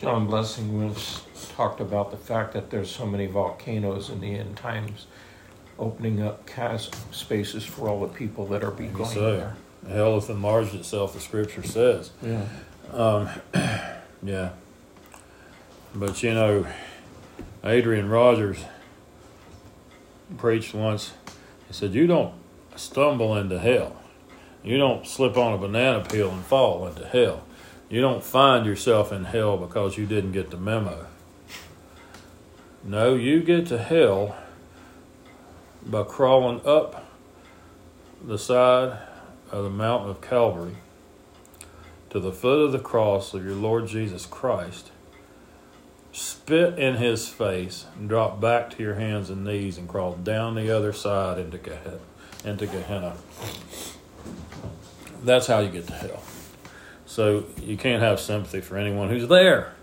[0.00, 1.22] John Blessing once
[1.56, 5.08] talked about the fact that there's so many volcanoes in the end times,
[5.76, 9.36] opening up chasm spaces for all the people that are being Maybe going so.
[9.36, 9.56] there.
[9.88, 12.12] Hell hath enlarged itself, the scripture says.
[12.22, 12.44] Yeah.
[12.92, 13.28] Um,
[14.22, 14.50] yeah.
[15.96, 16.64] But you know,
[17.64, 18.64] Adrian Rogers
[20.36, 21.12] preached once.
[21.66, 22.34] He said, You don't
[22.78, 23.96] stumble into hell.
[24.62, 27.44] You don't slip on a banana peel and fall into hell.
[27.88, 31.06] You don't find yourself in hell because you didn't get the memo.
[32.84, 34.36] No, you get to hell
[35.84, 37.06] by crawling up
[38.24, 38.98] the side
[39.50, 40.76] of the mountain of Calvary
[42.10, 44.90] to the foot of the cross of your Lord Jesus Christ,
[46.12, 50.54] spit in his face, and drop back to your hands and knees and crawl down
[50.54, 52.00] the other side into Gehenna.
[52.44, 53.16] Into Gehenna.
[55.22, 56.22] That's how you get to hell.
[57.06, 59.74] So you can't have sympathy for anyone who's there.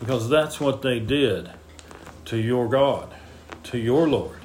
[0.00, 1.50] Because that's what they did
[2.24, 3.14] to your God,
[3.64, 4.38] to your Lord,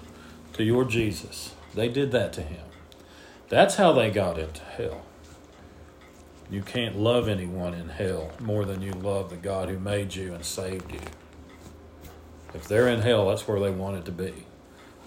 [0.54, 1.56] to your Jesus.
[1.74, 2.66] They did that to him.
[3.50, 5.04] That's how they got into hell.
[6.52, 10.34] You can't love anyone in hell more than you love the God who made you
[10.34, 11.02] and saved you.
[12.54, 14.47] If they're in hell, that's where they wanted to be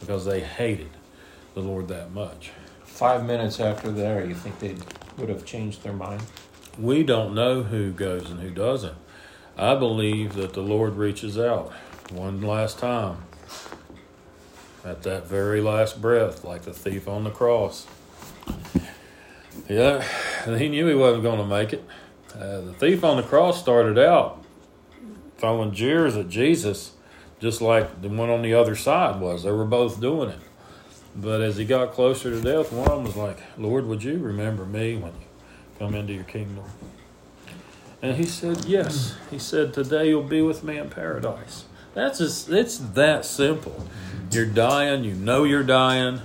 [0.01, 0.91] because they hated
[1.55, 2.51] the Lord that much.
[2.85, 4.77] Five minutes after there, you think they
[5.17, 6.23] would have changed their mind?
[6.79, 8.97] We don't know who goes and who doesn't.
[9.57, 11.73] I believe that the Lord reaches out
[12.11, 13.25] one last time
[14.85, 17.87] at that very last breath, like the thief on the cross.
[19.69, 20.03] Yeah,
[20.47, 21.85] he knew he wasn't going to make it.
[22.35, 24.45] Uh, the thief on the cross started out
[25.39, 26.93] throwing jeers at Jesus,
[27.41, 29.43] just like the one on the other side was.
[29.43, 30.41] They were both doing it.
[31.17, 34.19] But as he got closer to death, one of them was like, Lord, would you
[34.19, 35.27] remember me when you
[35.79, 36.65] come into your kingdom?
[38.03, 39.17] And he said, Yes.
[39.31, 41.65] He said, Today you'll be with me in paradise.
[41.95, 43.87] That's just, it's that simple.
[44.31, 46.21] You're dying, you know you're dying.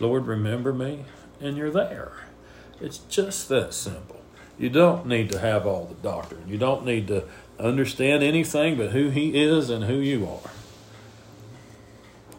[0.00, 1.04] Lord, remember me,
[1.40, 2.12] and you're there.
[2.80, 4.20] It's just that simple.
[4.58, 6.48] You don't need to have all the doctrine.
[6.48, 7.24] You don't need to
[7.58, 10.50] understand anything but who He is and who you are.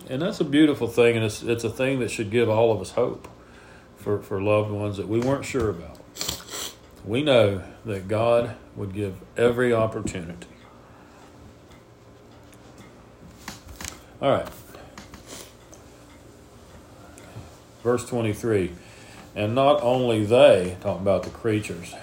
[0.09, 2.79] And that's a beautiful thing, and it's, it's a thing that should give all of
[2.79, 3.27] us hope
[3.97, 5.99] for, for loved ones that we weren't sure about.
[7.03, 10.47] We know that God would give every opportunity.
[14.21, 14.49] All right.
[17.83, 18.71] Verse 23
[19.35, 21.93] And not only they, talking about the creatures,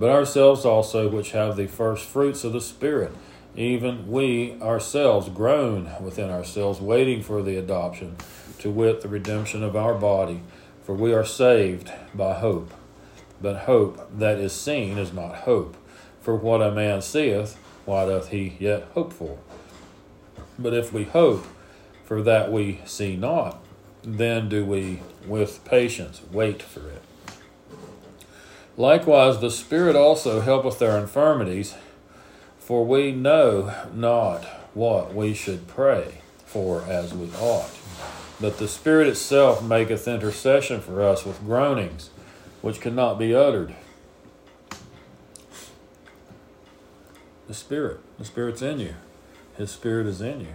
[0.00, 3.12] but ourselves also, which have the first fruits of the Spirit,
[3.54, 8.16] even we ourselves groan within ourselves, waiting for the adoption,
[8.60, 10.40] to wit, the redemption of our body.
[10.84, 12.72] For we are saved by hope.
[13.42, 15.76] But hope that is seen is not hope.
[16.22, 19.36] For what a man seeth, why doth he yet hope for?
[20.58, 21.46] But if we hope
[22.06, 23.62] for that we see not,
[24.02, 26.99] then do we with patience wait for it.
[28.80, 31.74] Likewise, the Spirit also helpeth our infirmities,
[32.58, 37.78] for we know not what we should pray for as we ought.
[38.40, 42.08] But the Spirit itself maketh intercession for us with groanings
[42.62, 43.74] which cannot be uttered.
[47.48, 48.94] The Spirit, the Spirit's in you.
[49.58, 50.54] His Spirit is in you.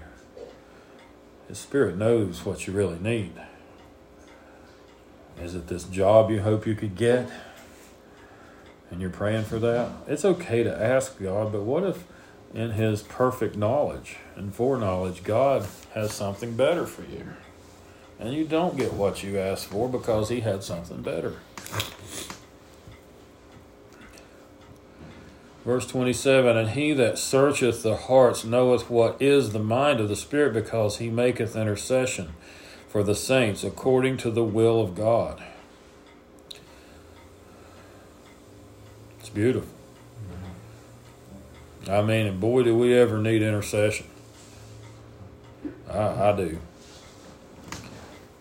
[1.48, 3.34] His Spirit knows what you really need.
[5.40, 7.30] Is it this job you hope you could get?
[8.96, 9.92] And you're praying for that?
[10.08, 12.06] It's okay to ask God, but what if
[12.54, 17.34] in His perfect knowledge and foreknowledge, God has something better for you?
[18.22, 21.34] And you don't get what you asked for because He had something better.
[25.66, 30.16] Verse 27 And he that searcheth the hearts knoweth what is the mind of the
[30.16, 32.30] Spirit, because he maketh intercession
[32.88, 35.44] for the saints according to the will of God.
[39.26, 39.74] It's beautiful.
[41.90, 44.06] I mean, and boy, do we ever need intercession.
[45.90, 46.60] I, I do.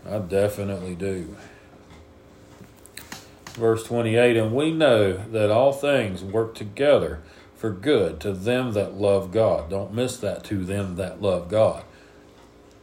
[0.07, 1.35] I definitely do.
[3.55, 7.23] Verse 28 And we know that all things work together
[7.57, 9.71] for good to them that love God.
[9.71, 11.83] Don't miss that, to them that love God.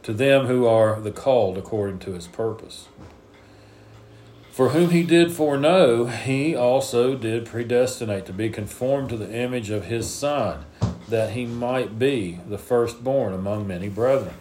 [0.02, 2.88] To them who are the called according to his purpose.
[4.52, 9.70] For whom he did foreknow, he also did predestinate to be conformed to the image
[9.70, 10.66] of his Son,
[11.08, 14.34] that he might be the firstborn among many brethren.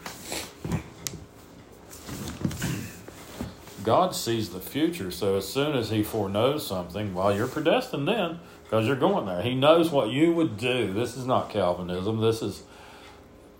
[3.85, 8.41] God sees the future, so as soon as he foreknows something, well, you're predestined then,
[8.65, 9.41] because you're going there.
[9.41, 10.91] He knows what you would do.
[10.91, 12.19] This is not Calvinism.
[12.19, 12.63] This is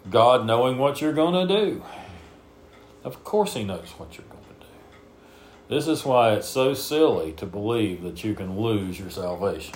[0.10, 1.84] God knowing what you're going to do.
[3.06, 4.41] Of course, he knows what you're going.
[5.72, 9.74] This is why it's so silly to believe that you can lose your salvation.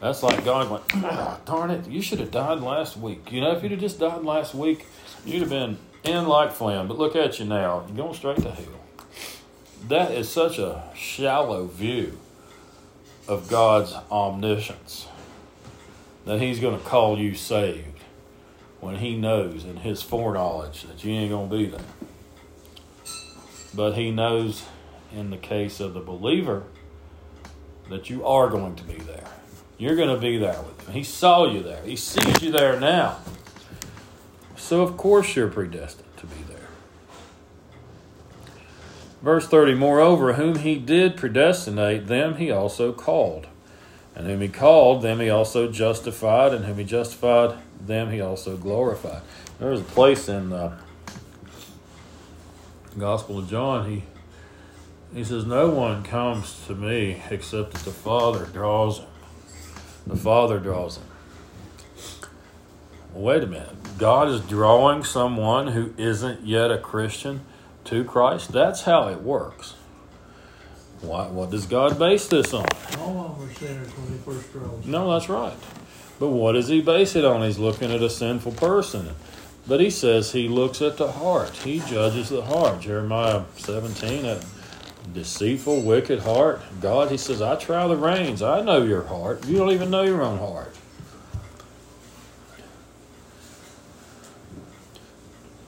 [0.00, 3.30] That's like God went, "Ah, darn it, you should have died last week.
[3.30, 4.86] You know, if you'd have just died last week,
[5.24, 6.88] you'd have been in like Flynn.
[6.88, 8.64] But look at you now, you're going straight to hell.
[9.86, 12.18] That is such a shallow view
[13.28, 15.06] of God's omniscience
[16.24, 18.00] that He's going to call you saved
[18.80, 21.80] when He knows in His foreknowledge that you ain't going to be there.
[23.76, 24.64] But He knows
[25.14, 26.64] in the case of the believer
[27.90, 29.28] that you are going to be there.
[29.78, 30.94] You're going to be there with Him.
[30.94, 33.18] He saw you there, He sees you there now.
[34.56, 36.56] So, of course, you're predestined to be there.
[39.22, 43.46] Verse 30 Moreover, whom he did predestinate, them he also called.
[44.14, 46.54] And whom he called, them he also justified.
[46.54, 49.22] And whom he justified, them he also glorified.
[49.58, 50.72] There's a place in the
[52.98, 54.04] Gospel of John, he,
[55.14, 59.08] he says, No one comes to me except that the Father draws him.
[60.06, 61.04] The Father draws him.
[63.12, 63.98] Well, wait a minute.
[63.98, 67.40] God is drawing someone who isn't yet a Christian
[67.84, 68.52] to Christ?
[68.52, 69.74] That's how it works.
[71.00, 72.66] Why, what does God base this on?
[72.98, 74.86] All of are sinners when he first draws.
[74.86, 75.56] No, that's right.
[76.18, 77.42] But what does he base it on?
[77.42, 79.10] He's looking at a sinful person.
[79.68, 81.50] But he says he looks at the heart.
[81.50, 82.80] He judges the heart.
[82.80, 84.40] Jeremiah 17, a
[85.12, 86.60] deceitful, wicked heart.
[86.80, 88.42] God, he says, I try the reins.
[88.42, 89.44] I know your heart.
[89.46, 90.74] You don't even know your own heart.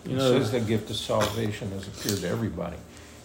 [0.05, 2.77] You It know, says the gift of salvation has appeared to everybody.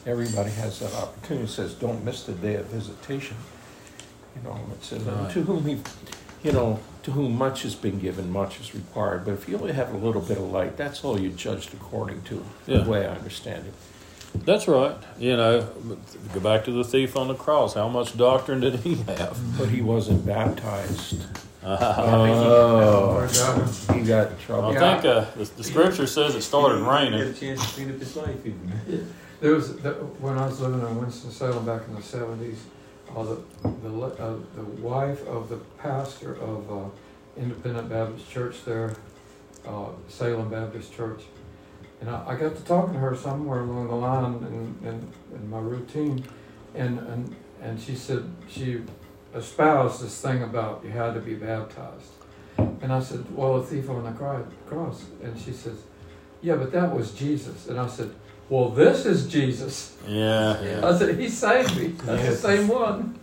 [0.06, 1.46] Everybody has that opportunity.
[1.46, 3.38] It says, don't miss the day of visitation.
[4.36, 5.32] You know, it says, Right.
[5.32, 5.78] to whom he,
[6.44, 9.26] you know, to whom much has been given, much is required.
[9.26, 12.22] But if you only have a little bit of light, that's all you're judged according
[12.24, 12.80] to, Yeah.
[12.80, 13.74] the way I understand it.
[14.46, 14.96] That's right.
[15.20, 15.62] You know,
[16.34, 17.76] go back to the thief on the cross.
[17.76, 19.38] How much doctrine did he have?
[19.60, 21.22] But he wasn't baptized.
[21.66, 23.22] Oh.
[23.94, 24.70] He got in trouble.
[24.70, 27.14] I think uh, the, the scripture says it started raining.
[27.14, 29.08] He had a chance to clean up his life even.
[29.40, 32.60] There was, the- when I was living in Winston-Salem back in the seventies,
[33.16, 33.42] uh, the,
[33.84, 36.90] the, uh, the wife of the pastor of, uh,
[37.38, 38.96] Independent Baptist Church there,
[39.68, 41.24] uh, Salem Baptist Church.
[42.02, 45.50] And I, I got to talking to her somewhere along the line in, in, in
[45.50, 46.24] my routine,
[46.76, 48.82] and, and, and she said, she
[49.34, 52.12] espoused this thing about you had to be baptized.
[52.58, 55.78] And I said, well, a thief on the cro- cross, and she says,
[56.42, 57.68] yeah, but that was Jesus.
[57.68, 58.14] And I said,
[58.54, 59.96] well, this is Jesus.
[60.08, 60.88] Yeah, yeah.
[60.88, 61.88] I said, He saved me.
[61.88, 63.18] That's the same one.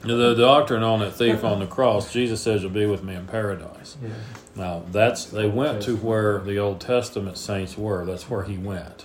[0.00, 3.26] The doctrine on that thief on the cross, Jesus says you'll be with me in
[3.26, 3.98] paradise.
[4.02, 4.08] Yeah.
[4.56, 8.06] Now that's they went to where the Old Testament saints were.
[8.06, 9.04] That's where he went,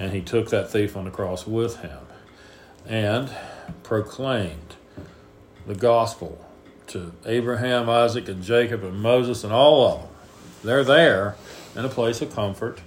[0.00, 2.00] and he took that thief on the cross with him,
[2.84, 3.30] and
[3.84, 4.74] proclaimed
[5.64, 6.44] the gospel
[6.88, 10.10] to Abraham, Isaac, and Jacob, and Moses, and all of them.
[10.64, 11.36] They're there
[11.76, 12.80] in a place of comfort.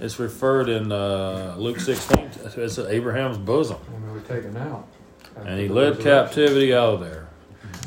[0.00, 3.78] It's referred in uh, Luke 16 as Abraham's bosom.
[3.94, 4.86] And we were taken out.
[5.36, 7.28] And he led captivity out of there,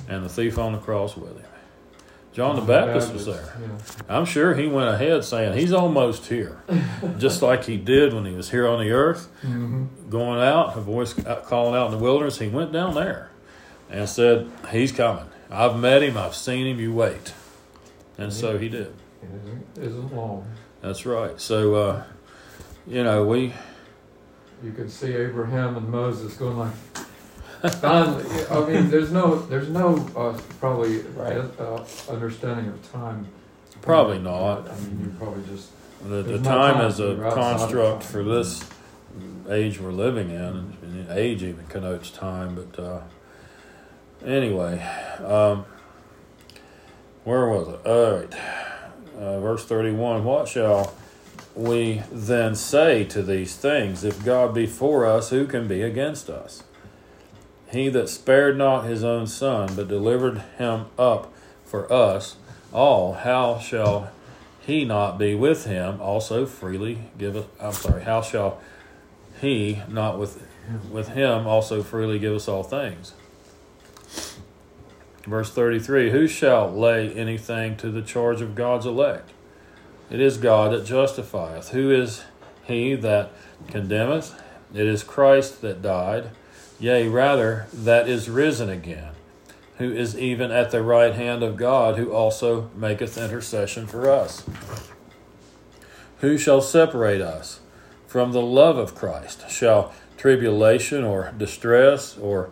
[0.07, 1.45] and the thief on the cross with him.
[2.33, 3.53] John the Baptist was there.
[4.07, 6.61] I'm sure he went ahead saying he's almost here,
[7.17, 9.87] just like he did when he was here on the earth, Mhm.
[10.09, 11.13] going out, a voice
[11.45, 12.39] calling out in the wilderness.
[12.39, 13.31] He went down there
[13.89, 15.25] and said, "He's coming.
[15.49, 16.17] I've met him.
[16.17, 16.79] I've seen him.
[16.79, 17.33] You wait."
[18.17, 18.93] And so he did.
[19.75, 20.45] It isn't long.
[20.81, 21.39] That's right.
[21.39, 22.03] So, uh,
[22.87, 23.53] you know, we
[24.63, 26.73] You can see Abraham and Moses going like,
[27.75, 28.25] finally.
[28.49, 31.37] I mean, there's no, there's no uh, probably Right.
[31.59, 33.27] uh, understanding of time.
[33.81, 34.69] probably not.
[34.69, 35.69] I mean, you probably just
[36.03, 36.85] The, the time time.
[36.87, 38.63] is a You're outside of construct for this
[39.49, 42.55] age we're living in, and age even connotes time.
[42.55, 43.01] But uh,
[44.25, 44.79] anyway,
[45.23, 45.65] um,
[47.23, 47.85] where was it?
[47.85, 48.33] All right,
[49.21, 50.23] uh, verse thirty-one.
[50.25, 50.93] What shall
[51.55, 54.03] we then say to these things?
[54.03, 56.63] If God be for us, who can be against us?
[57.71, 62.35] He that spared not his own son, but delivered him up for us
[62.73, 64.11] all, how shall
[64.59, 68.59] he not be with him also freely give us I'm sorry, how shall
[69.39, 70.41] he not with
[70.89, 73.13] with him also freely give us all things.
[75.25, 79.31] Verse 33 Who shall lay anything to the charge of God's elect?
[80.09, 81.69] It is God that justifieth.
[81.69, 82.23] Who is
[82.63, 83.31] he that
[83.67, 84.39] condemneth?
[84.73, 86.29] It is Christ that died,
[86.79, 89.11] yea, rather, that is risen again,
[89.77, 94.43] who is even at the right hand of God, who also maketh intercession for us.
[96.19, 97.59] Who shall separate us
[98.07, 99.49] from the love of Christ?
[99.49, 102.51] Shall tribulation or distress or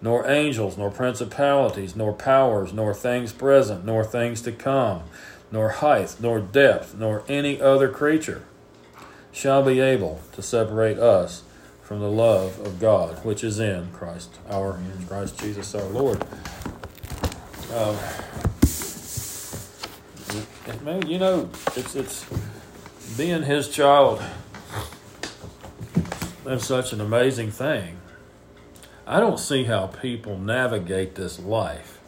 [0.00, 5.02] nor angels, nor principalities, nor powers, nor things present, nor things to come,
[5.50, 8.44] nor height, nor depth, nor any other creature
[9.32, 11.42] shall be able to separate us
[11.82, 14.78] from the love of God, which is in Christ our
[15.08, 16.22] Christ Jesus our Lord.
[17.74, 17.96] Um,
[20.84, 22.26] man, you know, it's it's
[23.16, 24.22] being His child.
[26.44, 27.97] That's such an amazing thing.
[29.10, 31.98] I don't see how people navigate this life.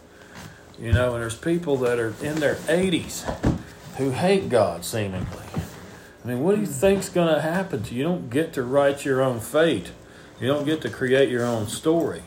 [0.79, 3.25] You know, and there's people that are in their 80s
[3.97, 5.45] who hate God seemingly.
[6.23, 8.01] I mean, what do you think's going to happen to you?
[8.01, 9.93] You don't get to write your own fate.
[10.43, 12.23] You don't get to create your own story.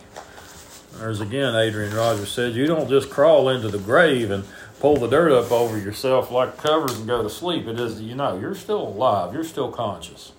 [0.99, 4.43] As again, Adrian Rogers said, you don't just crawl into the grave and
[4.79, 7.67] pull the dirt up over yourself like covers and go to sleep.
[7.67, 9.35] It is, you know, you're still alive.
[9.35, 10.31] You're still conscious.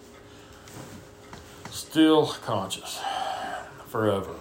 [1.71, 3.01] Still conscious
[3.95, 4.35] forever.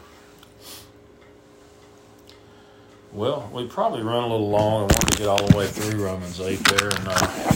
[3.11, 4.79] Well, we probably run a little long.
[4.79, 7.55] I wanted to get all the way through Romans 8 there, and uh,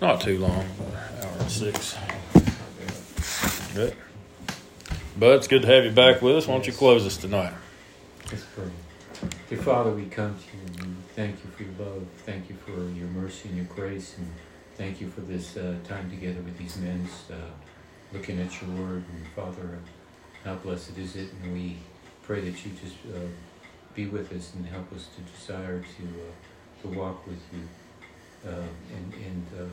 [0.00, 0.64] not too long,
[1.20, 1.98] hour and six.
[3.74, 3.96] Good.
[5.18, 6.46] But it's good to have you back with us.
[6.46, 7.54] Why don't you close us tonight?
[8.30, 8.70] Let's pray.
[9.48, 12.06] Dear Father, we come to you and thank you for your love.
[12.18, 14.14] Thank you for your mercy and your grace.
[14.16, 14.30] And
[14.76, 17.34] thank you for this uh, time together with these men, uh,
[18.12, 19.02] looking at your word.
[19.12, 19.80] And Father,
[20.46, 21.28] how blessed is it?
[21.42, 21.76] And we
[22.22, 23.18] pray that you just uh,
[23.94, 28.54] be with us and help us to desire to uh, to walk with you, uh,
[28.94, 29.64] and and, uh,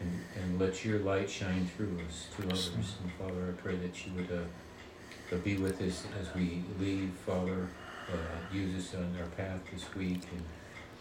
[0.00, 2.70] and and let your light shine through us to others.
[3.02, 7.68] And Father, I pray that you would uh, be with us as we leave, Father.
[8.12, 10.44] Uh, use us on our path this week and,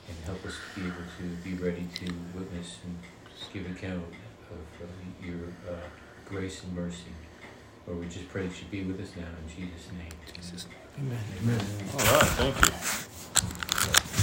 [0.08, 2.98] and help us to be able to be ready to witness and
[3.52, 4.06] give account
[4.50, 4.88] of uh,
[5.22, 5.52] your
[6.26, 7.12] grace and mercy.
[7.86, 10.08] Lord, we just pray that you be with us now in Jesus' name.
[10.36, 10.68] Jesus.
[10.98, 11.18] Amen.
[11.42, 11.60] Amen.
[11.60, 11.90] Amen.
[11.94, 14.23] All right, thank you.